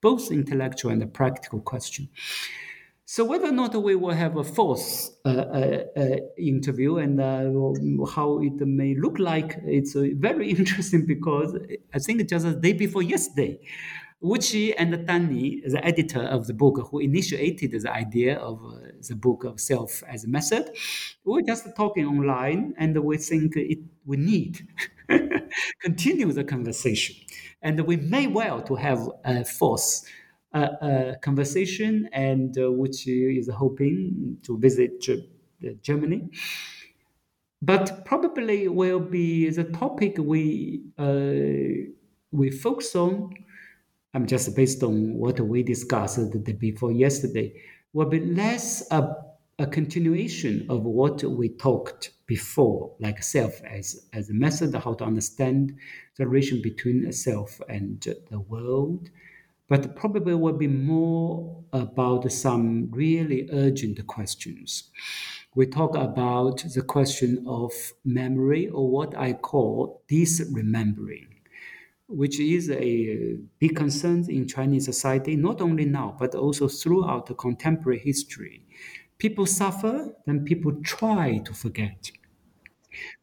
[0.00, 2.08] both intellectual and a practical question.
[3.10, 8.04] So whether or not we will have a fourth uh, uh, uh interview and uh,
[8.06, 11.56] how it may look like, it's very interesting because
[11.94, 13.60] I think just the day before yesterday,
[14.20, 18.88] Wu Qi and Danni, the editor of the book, who initiated the idea of uh,
[19.08, 20.68] the book of self as a method,
[21.24, 24.68] we were just talking online, and we think it, we need
[25.80, 27.16] continue the conversation,
[27.62, 30.27] and we may well to have a fourth uh, uh,
[31.22, 35.04] conversation, and uh, which is hoping to visit
[35.82, 36.30] Germany.
[37.60, 41.90] But probably will be the topic we uh,
[42.30, 43.30] we focus on
[44.14, 47.52] I'm just based on what we discussed the day before yesterday,
[47.92, 49.14] will be less a,
[49.58, 55.04] a continuation of what we talked before, like self as, as a method, how to
[55.04, 55.76] understand
[56.16, 58.00] the relation between self and
[58.30, 59.10] the world.
[59.68, 64.90] But probably will be more about some really urgent questions.
[65.54, 67.72] We talk about the question of
[68.04, 71.28] memory, or what I call disremembering
[72.08, 77.34] which is a big concern in Chinese society, not only now, but also throughout the
[77.34, 78.64] contemporary history.
[79.18, 82.10] People suffer, then people try to forget.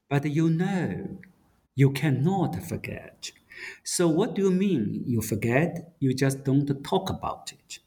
[0.09, 1.19] But you know,
[1.75, 3.31] you cannot forget.
[3.83, 5.93] So, what do you mean you forget?
[5.99, 7.79] You just don't talk about it.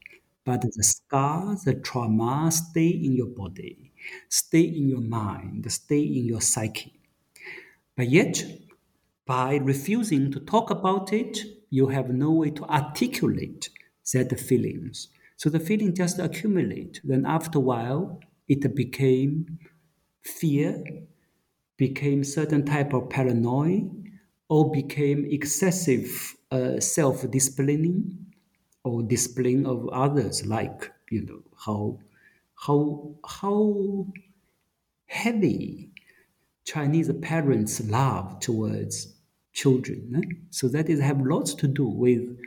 [0.45, 3.93] But the scar, the trauma stay in your body,
[4.29, 6.93] stay in your mind, stay in your psyche.
[7.97, 8.45] But yet,
[9.27, 11.39] by refusing to talk about it,
[11.71, 13.69] you have no way to articulate
[14.13, 15.09] that feelings.
[15.37, 17.01] So the feeling just accumulate.
[17.05, 19.59] Then after a while, it became
[20.23, 20.85] fear,
[21.79, 23.83] became certain type of paranoia,
[24.49, 28.27] or became excessive uh, self-disciplining
[28.85, 31.99] or discipline of others, like you know how
[32.55, 34.07] how how
[35.07, 35.91] heavy
[36.65, 39.15] Chinese parents' love towards
[39.53, 40.23] children.
[40.23, 40.35] Eh?
[40.51, 42.39] So that is have lots to do with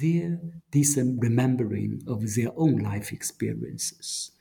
[0.00, 0.40] their
[0.72, 4.32] disremembering of their own life experiences.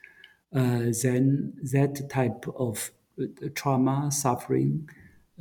[0.54, 4.90] Uh, then that type of uh, trauma, suffering,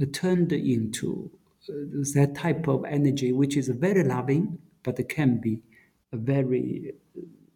[0.01, 1.31] uh, turned into
[1.69, 5.61] that type of energy, which is very loving, but it can be
[6.13, 6.95] very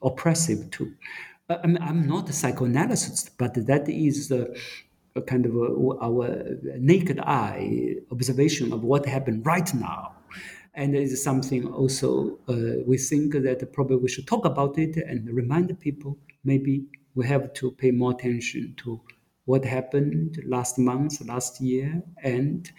[0.03, 0.93] oppressive too.
[1.49, 4.57] Uh, I I'm not a psychoanalyst, but that is the
[5.17, 6.29] a kind of a, our
[6.79, 10.15] naked eye observation of what happened right now.
[10.75, 14.97] And it is something also uh, we think that probably we should talk about it
[14.97, 16.85] and remind people maybe
[17.17, 19.01] we have to pay more attention to
[19.47, 22.71] what happened last month, last year, and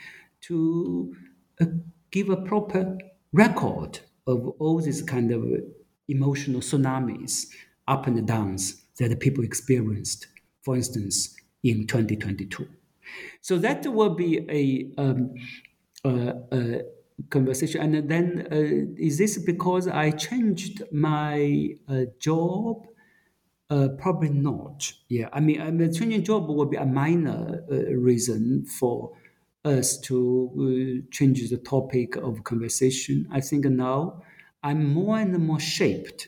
[0.41, 1.15] to
[1.59, 1.65] uh,
[2.11, 2.97] give a proper
[3.31, 5.45] record of all these kind of
[6.07, 7.47] emotional tsunamis,
[7.87, 10.27] up and downs that people experienced.
[10.61, 12.67] For instance, in 2022.
[13.41, 15.33] So that will be a, um,
[17.29, 17.81] conversation.
[17.81, 22.87] And then, uh, is this because I changed my uh, job?
[23.69, 24.91] Uh, probably not.
[25.07, 29.13] Yeah, I mean, I mean, changing job will be a minor uh, reason for
[29.63, 33.27] us to uh, change the topic of conversation.
[33.31, 34.21] I think now
[34.63, 36.27] I'm more and more shaped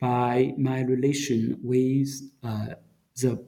[0.00, 2.08] by my relation with
[2.42, 2.74] uh,
[3.16, 3.44] the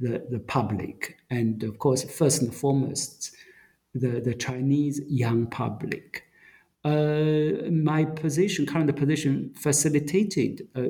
[0.00, 1.18] the, the public.
[1.28, 3.34] And of course, first and foremost,
[3.94, 6.24] the, the Chinese young public.
[6.84, 10.84] Uh, my position, current position, facilitated uh,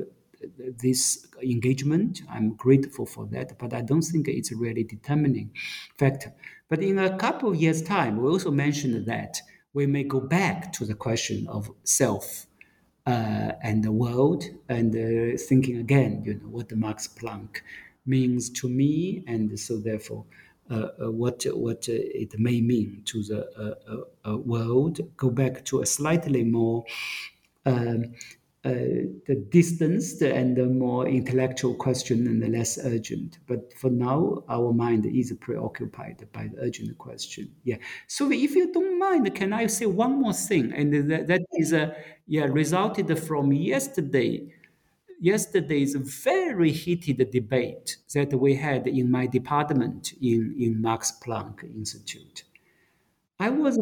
[0.57, 2.21] this engagement.
[2.29, 5.51] I'm grateful for that, but I don't think it's a really determining
[5.97, 6.33] factor.
[6.69, 9.41] But in a couple of years' time, we also mentioned that
[9.73, 12.45] we may go back to the question of self
[13.05, 17.61] uh, and the world and uh, thinking again, you know, what the Max Planck
[18.05, 20.25] means to me, and so therefore
[20.69, 24.99] uh, uh, what what it may mean to the uh, world.
[25.17, 26.85] Go back to a slightly more
[27.65, 28.07] um, uh,
[28.63, 33.39] the distance and the more intellectual question and the less urgent.
[33.47, 37.51] But for now, our mind is preoccupied by the urgent question.
[37.63, 37.77] Yeah.
[38.07, 40.73] So if you don't mind, can I say one more thing?
[40.73, 41.93] And that, that is, uh,
[42.27, 44.53] yeah, resulted from yesterday.
[45.19, 52.43] Yesterday's very heated debate that we had in my department in, in Max Planck Institute.
[53.39, 53.79] I was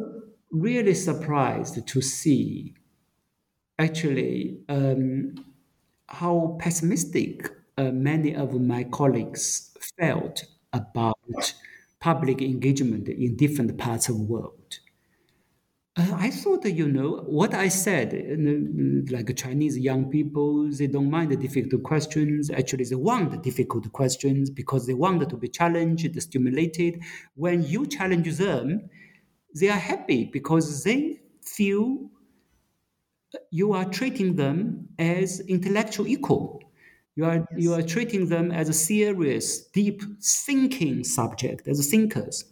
[0.51, 2.76] really surprised to see
[3.80, 5.34] actually um,
[6.07, 10.43] how pessimistic uh, many of my colleagues felt
[10.73, 11.53] about
[11.99, 14.80] public engagement in different parts of the world.
[15.95, 18.14] Uh, I thought, you know, what I said,
[19.10, 22.49] like Chinese young people, they don't mind the difficult questions.
[22.49, 27.01] Actually, they want the difficult questions because they want to be challenged, stimulated.
[27.35, 28.89] When you challenge them,
[29.60, 32.10] they are happy because they feel
[33.51, 36.64] you are treating them as intellectual equal.
[37.15, 37.45] You are, yes.
[37.57, 42.45] you are treating them as a serious, deep thinking subject, as thinkers.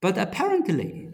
[0.00, 1.10] But apparently,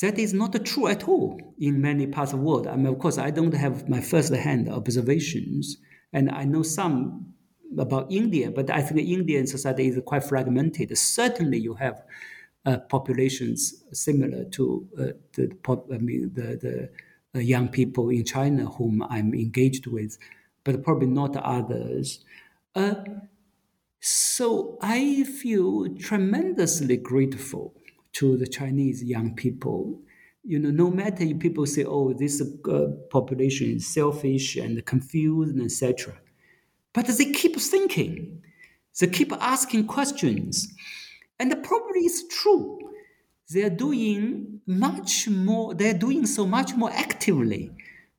[0.00, 2.66] that is not true at all in many parts of the world.
[2.66, 5.76] I mean, of course, I don't have my first-hand observations,
[6.12, 7.34] and I know some
[7.78, 10.96] about India, but I think Indian society is quite fragmented.
[10.96, 12.02] Certainly, you have
[12.66, 16.90] uh, populations similar to uh, the, pop, I mean, the,
[17.32, 20.18] the young people in China whom I'm engaged with,
[20.62, 22.24] but probably not others.
[22.74, 22.94] Uh,
[24.00, 27.74] so I feel tremendously grateful
[28.14, 30.00] to the Chinese young people.
[30.42, 35.58] You know, no matter if people say, "Oh, this uh, population is selfish and confused,
[35.58, 36.14] etc.,
[36.92, 38.42] but they keep thinking,
[39.00, 40.72] they keep asking questions
[41.38, 42.78] and the probably it's true.
[43.48, 47.70] They're doing much more, they're doing so much more actively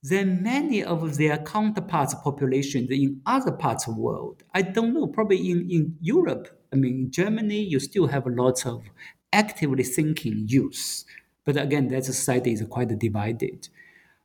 [0.04, 4.44] than many of their counterparts populations in other parts of the world.
[4.54, 8.84] I don't know, probably in, in Europe, I mean, Germany, you still have lots of
[9.32, 11.06] actively thinking youth.
[11.46, 13.70] But again, that society is quite divided.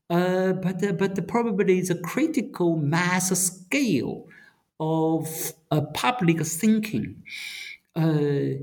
[0.09, 4.27] Uh, but uh, but probably the critical mass scale
[4.81, 7.23] of uh, public thinking
[7.95, 8.59] uh,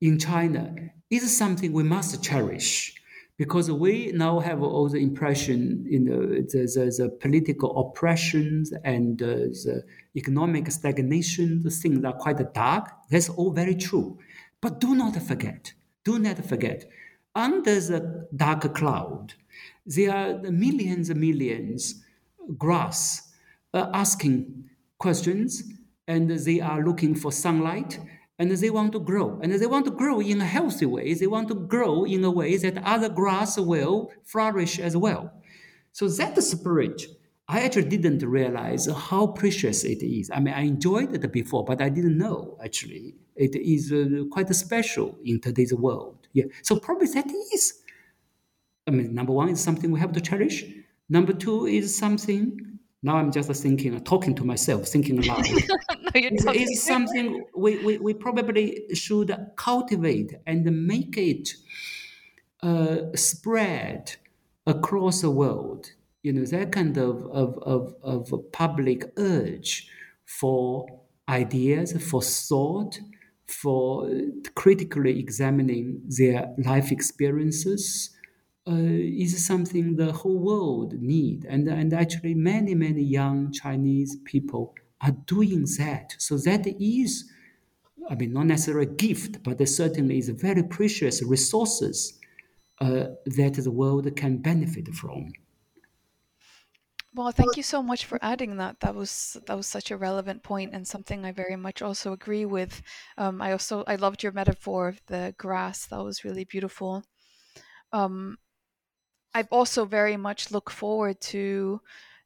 [0.00, 0.74] in China
[1.10, 2.94] is something we must cherish
[3.36, 9.20] because we now have all the impression you know, the, the, the political oppressions and
[9.22, 9.82] uh, the
[10.16, 12.90] economic stagnation, the things are quite dark.
[13.10, 14.18] That's all very true.
[14.60, 15.72] But do not forget,
[16.04, 16.84] do not forget,
[17.34, 19.34] under the dark cloud,
[19.84, 22.04] there are millions and millions
[22.56, 23.32] grass
[23.72, 24.64] uh, asking
[24.98, 25.64] questions
[26.06, 27.98] and they are looking for sunlight
[28.38, 29.38] and they want to grow.
[29.42, 31.14] And they want to grow in a healthy way.
[31.14, 35.32] They want to grow in a way that other grass will flourish as well.
[35.92, 37.02] So that spirit,
[37.46, 40.30] I actually didn't realize how precious it is.
[40.32, 44.52] I mean, I enjoyed it before, but I didn't know actually it is uh, quite
[44.54, 46.26] special in today's world.
[46.32, 46.44] Yeah.
[46.62, 47.80] So probably that is.
[48.86, 50.64] I mean, number one is something we have to cherish.
[51.08, 52.73] Number two is something
[53.04, 55.46] now I'm just thinking, talking to myself, thinking aloud.
[55.50, 61.50] no, it's, something we, we, we, probably should cultivate and make it
[62.62, 64.16] uh, spread
[64.66, 65.90] across the world.
[66.22, 69.86] You know, that kind of, of, of, of public urge
[70.24, 70.86] for
[71.28, 72.98] ideas, for thought,
[73.46, 74.10] for
[74.54, 78.13] critically examining their life experiences,
[78.66, 85.12] is something the whole world need, and and actually many many young Chinese people are
[85.26, 86.14] doing that.
[86.18, 87.30] So that is,
[88.08, 92.18] I mean, not necessarily a gift, but it certainly is very precious resources
[92.80, 95.32] uh, that the world can benefit from.
[97.14, 98.80] Well, thank you so much for adding that.
[98.80, 102.44] That was that was such a relevant point and something I very much also agree
[102.44, 102.82] with.
[103.16, 105.86] Um, I also I loved your metaphor of the grass.
[105.86, 107.04] That was really beautiful.
[107.92, 108.38] Um,
[109.34, 111.80] I also very much look forward to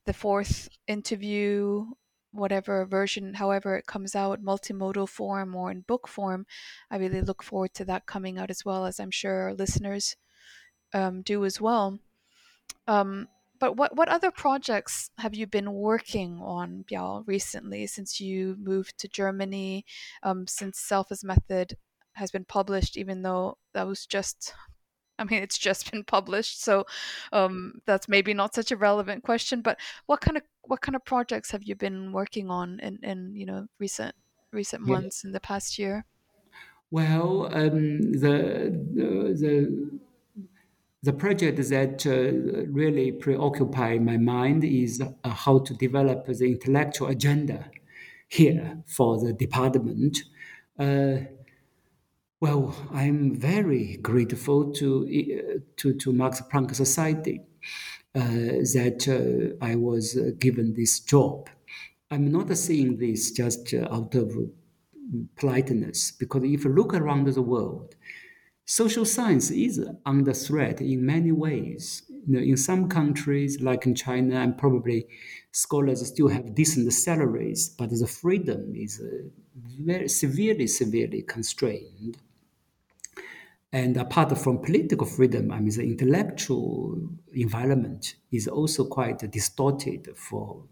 [0.04, 1.86] the fourth interview,
[2.32, 6.46] whatever version, however it comes out, multimodal form or in book form.
[6.90, 10.16] I really look forward to that coming out as well, as I'm sure our listeners
[10.92, 11.98] um, do as well.
[12.86, 13.28] Um,
[13.58, 18.98] but what, what other projects have you been working on, Biao, recently since you moved
[18.98, 19.84] to Germany,
[20.22, 21.76] um, since Self as Method
[22.12, 24.54] has been published, even though that was just
[25.18, 26.84] I mean, it's just been published, so
[27.32, 29.62] um, that's maybe not such a relevant question.
[29.62, 33.34] But what kind of what kind of projects have you been working on in, in
[33.34, 34.14] you know recent
[34.52, 35.28] recent months yeah.
[35.28, 36.04] in the past year?
[36.90, 39.98] Well, um, the, the, the
[41.02, 47.08] the project that uh, really preoccupy my mind is uh, how to develop the intellectual
[47.08, 47.70] agenda
[48.28, 50.18] here for the department.
[50.78, 51.18] Uh,
[52.40, 57.40] well, I'm very grateful to uh, to, to Max Planck Society
[58.14, 58.20] uh,
[58.74, 61.48] that uh, I was given this job.
[62.10, 64.34] I'm not saying this just out of
[65.36, 67.94] politeness, because if you look around the world,
[68.64, 72.02] social science is under threat in many ways.
[72.26, 75.06] You know, in some countries, like in China, and probably
[75.52, 79.28] scholars still have decent salaries, but the freedom is uh,
[79.80, 82.18] very severely, severely constrained.
[83.72, 86.98] And apart from political freedom, I mean, the intellectual
[87.34, 90.64] environment is also quite distorted for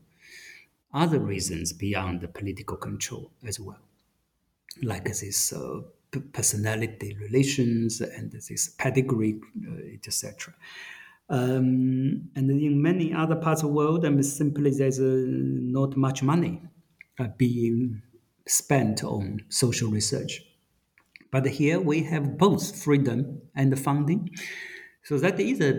[0.95, 3.83] other reasons beyond the political control as well,
[4.83, 5.81] like this uh,
[6.33, 10.55] personality relations and this pedigree, uh, etc.
[11.29, 15.97] Um, and in many other parts of the world, I mean, simply there's uh, not
[15.97, 16.63] much money
[17.19, 18.01] uh, being
[18.47, 20.43] spent on social research.
[21.37, 24.31] But here we have both freedom and funding.
[25.03, 25.73] So that is a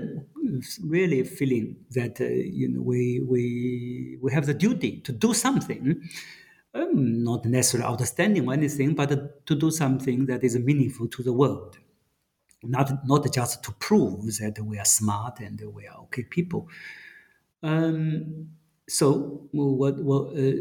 [0.84, 5.84] really feeling that uh, you know we, we we have the duty to do something,
[6.76, 9.10] um, not necessarily outstanding or anything, but
[9.48, 11.80] to do something that is meaningful to the world,
[12.62, 16.68] not not just to prove that we are smart and we are okay people.
[17.64, 18.50] Um,
[18.90, 20.52] so what, what uh,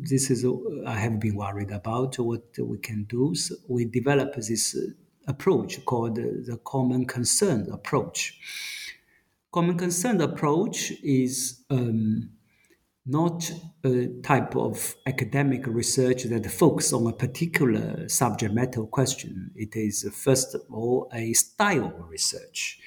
[0.00, 0.52] this is uh,
[0.86, 3.34] I have been worried about what we can do.
[3.34, 4.92] So we develop this uh,
[5.28, 8.38] approach called the common concern approach.
[9.52, 12.30] Common concern approach is um,
[13.06, 13.52] not
[13.84, 19.50] a type of academic research that focuses on a particular subject matter question.
[19.54, 22.80] It is first of all a style of research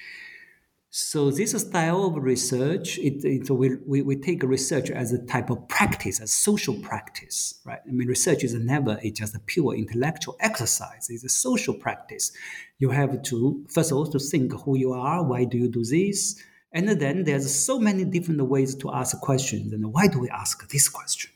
[0.90, 5.68] so this style of research, it, it we, we, take research as a type of
[5.68, 7.80] practice, as social practice, right?
[7.86, 11.08] I mean, research is never a, just a pure intellectual exercise.
[11.10, 12.32] It's a social practice.
[12.80, 15.84] You have to, first of all, to think who you are, why do you do
[15.84, 16.42] this?
[16.72, 19.74] And then there's so many different ways to ask questions.
[19.74, 21.32] And why do we ask this question?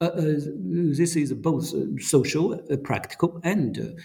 [0.00, 0.22] Uh, uh,
[0.98, 1.72] this is both
[2.02, 3.96] social, uh, practical, and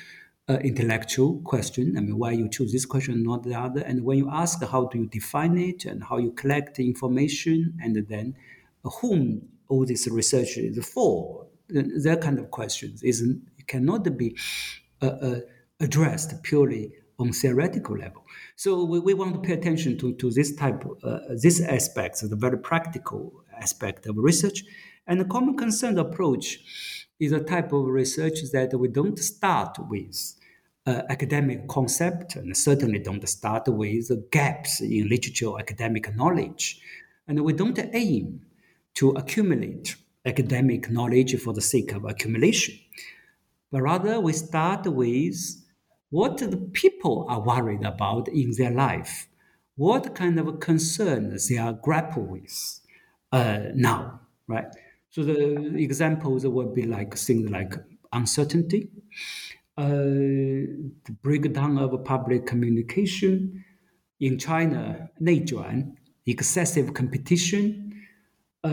[0.49, 1.95] uh, intellectual question.
[1.95, 3.81] I mean, why you choose this question, not the other.
[3.81, 7.77] And when you ask, how do you define it and how you collect the information,
[7.81, 8.35] and then
[8.83, 13.23] whom all this research is for, that kind of questions is
[13.67, 14.35] cannot be
[15.03, 15.39] uh, uh,
[15.79, 18.25] addressed purely on theoretical level.
[18.55, 22.35] So we, we want to pay attention to, to this type, uh, this aspect, the
[22.35, 24.63] very practical aspect of research.
[25.05, 26.59] And the common concern approach
[27.19, 30.38] is a type of research that we don't start with
[30.89, 36.81] uh, academic concept and certainly don't start with gaps in literature or academic knowledge.
[37.27, 38.41] And we don't aim
[38.95, 39.95] to accumulate
[40.25, 42.75] academic knowledge for the sake of accumulation,
[43.71, 45.37] but rather we start with
[46.09, 49.27] what the people are worried about in their life,
[49.75, 52.79] what kind of concerns they are grapple with
[53.31, 54.73] uh, now, right?
[55.11, 57.73] So the examples would be like things like
[58.11, 58.89] uncertainty,
[59.87, 63.63] the breakdown of public communication
[64.19, 65.95] in China, 内卷,
[66.25, 67.93] excessive competition,
[68.63, 68.71] uh, uh,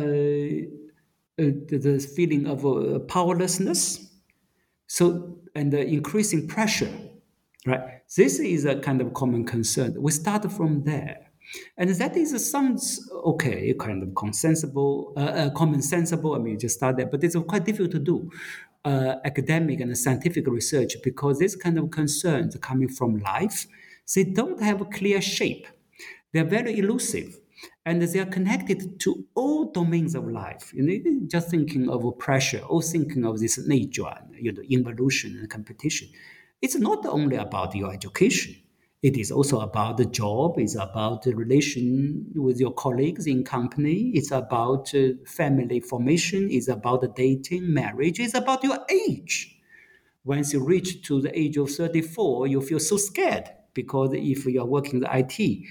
[1.38, 4.10] the, feeling of uh, powerlessness,
[4.86, 6.92] so and the increasing pressure,
[7.66, 8.02] right?
[8.16, 9.94] This is a kind of common concern.
[9.98, 11.25] We start from there.
[11.76, 16.34] And that is sounds okay, kind of consensible, uh, uh, common sensible.
[16.34, 18.30] I mean, you just start there, but it's quite difficult to do
[18.84, 23.66] uh, academic and scientific research because this kind of concerns coming from life,
[24.14, 25.66] they don't have a clear shape.
[26.32, 27.38] They're very elusive
[27.84, 30.72] and they are connected to all domains of life.
[30.74, 35.50] You know, just thinking of pressure or thinking of this nature, you know, evolution and
[35.50, 36.08] competition.
[36.62, 38.56] It's not only about your education.
[39.02, 40.58] It is also about the job.
[40.58, 44.10] It's about the relation with your colleagues in company.
[44.14, 46.48] It's about uh, family formation.
[46.50, 48.18] It's about the dating, marriage.
[48.18, 49.58] It's about your age.
[50.24, 54.60] Once you reach to the age of 34, you feel so scared because if you
[54.60, 55.66] are working in the IT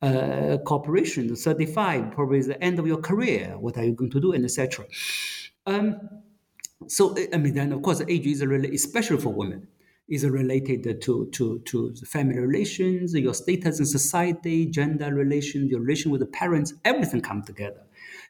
[0.00, 3.56] uh, corporation, 35 probably is the end of your career.
[3.58, 4.86] What are you going to do, and etc.
[5.66, 5.98] Um,
[6.86, 9.66] so I mean, then of course, age is really especially for women
[10.10, 16.10] is related to, to, to family relations, your status in society, gender relations, your relation
[16.10, 17.82] with the parents, everything comes together.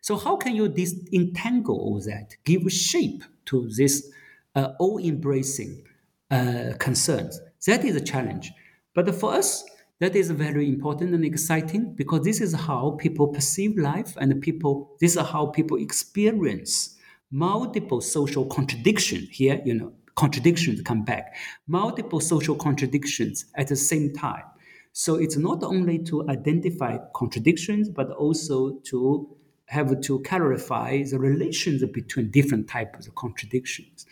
[0.03, 4.13] So how can you disentangle all that, give shape to this
[4.55, 5.83] uh, all-embracing
[6.31, 7.41] uh, concerns?
[7.67, 8.53] That is a challenge.
[8.95, 9.65] But for us,
[10.01, 14.97] That is very important and exciting because this is how people perceive life and people,
[14.99, 16.97] this is how people experience
[17.31, 21.35] multiple social contradictions here, you know, contradictions come back,
[21.67, 24.45] multiple social contradictions at the same time.
[24.93, 31.85] So it's not only to identify contradictions, but also to have to clarify the relations
[31.93, 34.05] between different types of contradictions.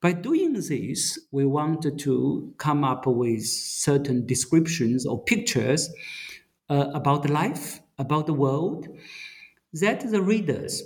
[0.00, 5.88] By doing this, we wanted to come up with certain descriptions or pictures
[6.68, 8.88] uh, about life, about the world,
[9.72, 10.82] that the readers,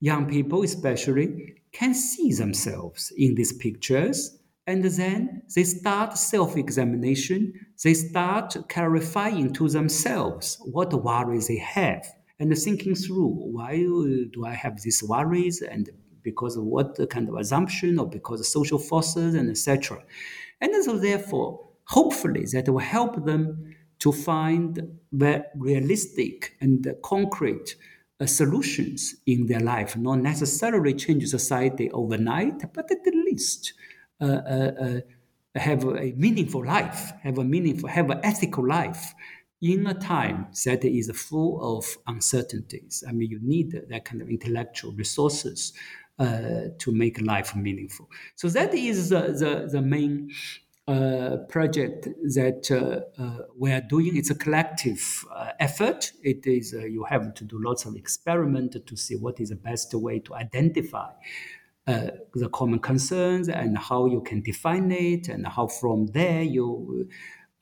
[0.00, 7.52] young people especially, can see themselves in these pictures and then they start self examination.
[7.82, 12.06] They start clarifying to themselves what worries they have
[12.38, 15.90] and thinking through why do I have these worries and
[16.22, 20.02] because of what kind of assumption or because of social forces and etc.
[20.60, 27.74] And so therefore, hopefully that will help them to find the realistic and concrete
[28.26, 33.72] solutions in their life, not necessarily change society overnight, but at the least
[34.20, 35.00] uh, uh, uh,
[35.54, 39.14] have a meaningful life, have a meaningful, have an ethical life
[39.62, 43.04] in a time that is full of uncertainties.
[43.06, 45.72] I mean, you need that kind of intellectual resources
[46.18, 48.08] uh, to make life meaningful.
[48.36, 50.30] So that is the, the, the main
[50.90, 54.16] uh, project that uh, we are doing.
[54.16, 55.24] It's a collective
[55.58, 56.12] effort.
[56.22, 59.94] It is you have to do lots of experiment to see what is the best
[59.94, 61.10] way to identify
[61.86, 67.08] uh, the common concerns and how you can define it, and how from there you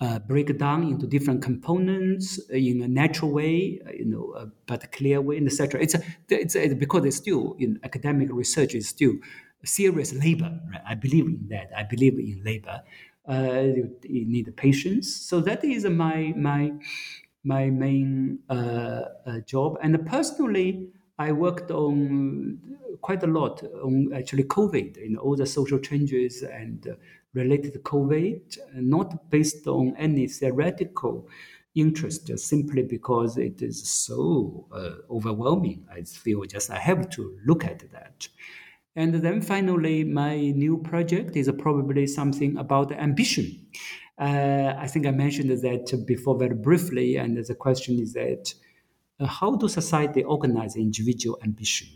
[0.00, 4.86] uh, break down into different components in a natural way, you know, uh, but a
[4.88, 5.80] clear way, etc.
[5.80, 9.14] It's, a, it's a, because it's still in academic research is still
[9.64, 10.60] serious labor.
[10.70, 10.82] Right?
[10.86, 11.70] I believe in that.
[11.76, 12.82] I believe in labor.
[13.28, 15.14] Uh, you, you, need patience.
[15.14, 16.72] So that is my my
[17.44, 19.76] my main uh, uh, job.
[19.82, 20.88] And personally,
[21.18, 22.59] I worked on
[23.02, 26.96] quite a lot on actually COVID, know, all the social changes and
[27.34, 31.28] related to COVID, not based on any theoretical
[31.74, 35.86] interest, just simply because it is so uh, overwhelming.
[35.92, 38.28] I feel just I have to look at that.
[38.99, 43.65] And then finally, my new project is probably something about ambition.
[44.20, 48.53] Uh, I think I mentioned that before very briefly, and the question is that
[49.20, 51.87] uh, how do society organize individual ambition?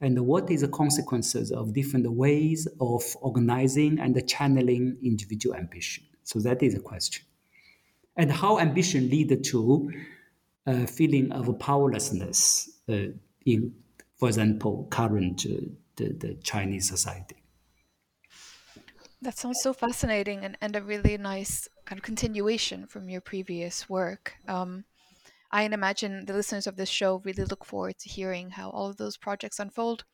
[0.00, 6.04] And what is the consequences of different ways of organizing and channeling individual ambition?
[6.22, 7.24] So that is a question.
[8.16, 9.92] And how ambition lead to
[10.68, 13.06] a feeling of powerlessness uh,
[13.44, 13.74] in,
[14.20, 15.56] for example, current uh,
[15.96, 17.36] the, the Chinese society.
[19.22, 23.88] That sounds so fascinating and, and a really nice kind of continuation from your previous
[23.88, 24.34] work.
[24.46, 24.84] Um,
[25.50, 28.96] I imagine the listeners of this show really look forward to hearing how all of
[28.96, 30.04] those projects unfold.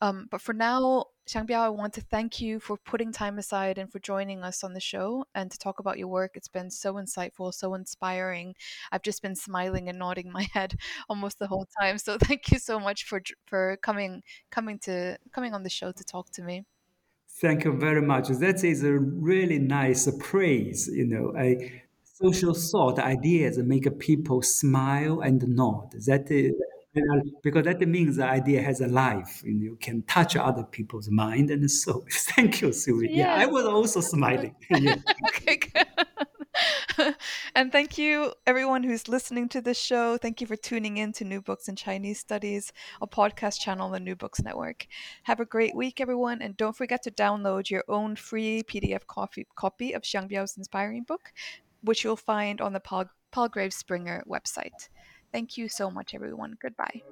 [0.00, 3.88] Um, but for now, Xiangbiao, I want to thank you for putting time aside and
[3.88, 6.32] for joining us on the show and to talk about your work.
[6.34, 8.56] It's been so insightful, so inspiring.
[8.90, 10.74] I've just been smiling and nodding my head
[11.08, 11.98] almost the whole time.
[11.98, 16.02] So thank you so much for for coming coming to coming on the show to
[16.02, 16.64] talk to me.
[17.40, 18.26] Thank you very much.
[18.28, 20.88] That is a really nice praise.
[20.92, 25.92] You know, I social thought ideas make people smile and nod.
[26.06, 26.54] That is
[27.42, 31.50] because that means the idea has a life and you can touch other people's mind
[31.50, 32.04] and soul.
[32.10, 33.10] Thank you, Sylvia.
[33.10, 34.54] Yeah, I was also smiling.
[34.70, 34.96] yeah.
[35.28, 35.86] okay, good.
[37.54, 40.16] and thank you, everyone who's listening to this show.
[40.16, 43.92] Thank you for tuning in to New Books in Chinese Studies, a podcast channel on
[43.92, 44.86] the New Books Network.
[45.22, 49.46] Have a great week, everyone, and don't forget to download your own free PDF copy,
[49.54, 51.32] copy of Xiangbiao's inspiring book,
[51.82, 54.88] which you'll find on the Paul, Palgrave Springer website.
[55.32, 56.56] Thank you so much, everyone.
[56.60, 57.02] Goodbye.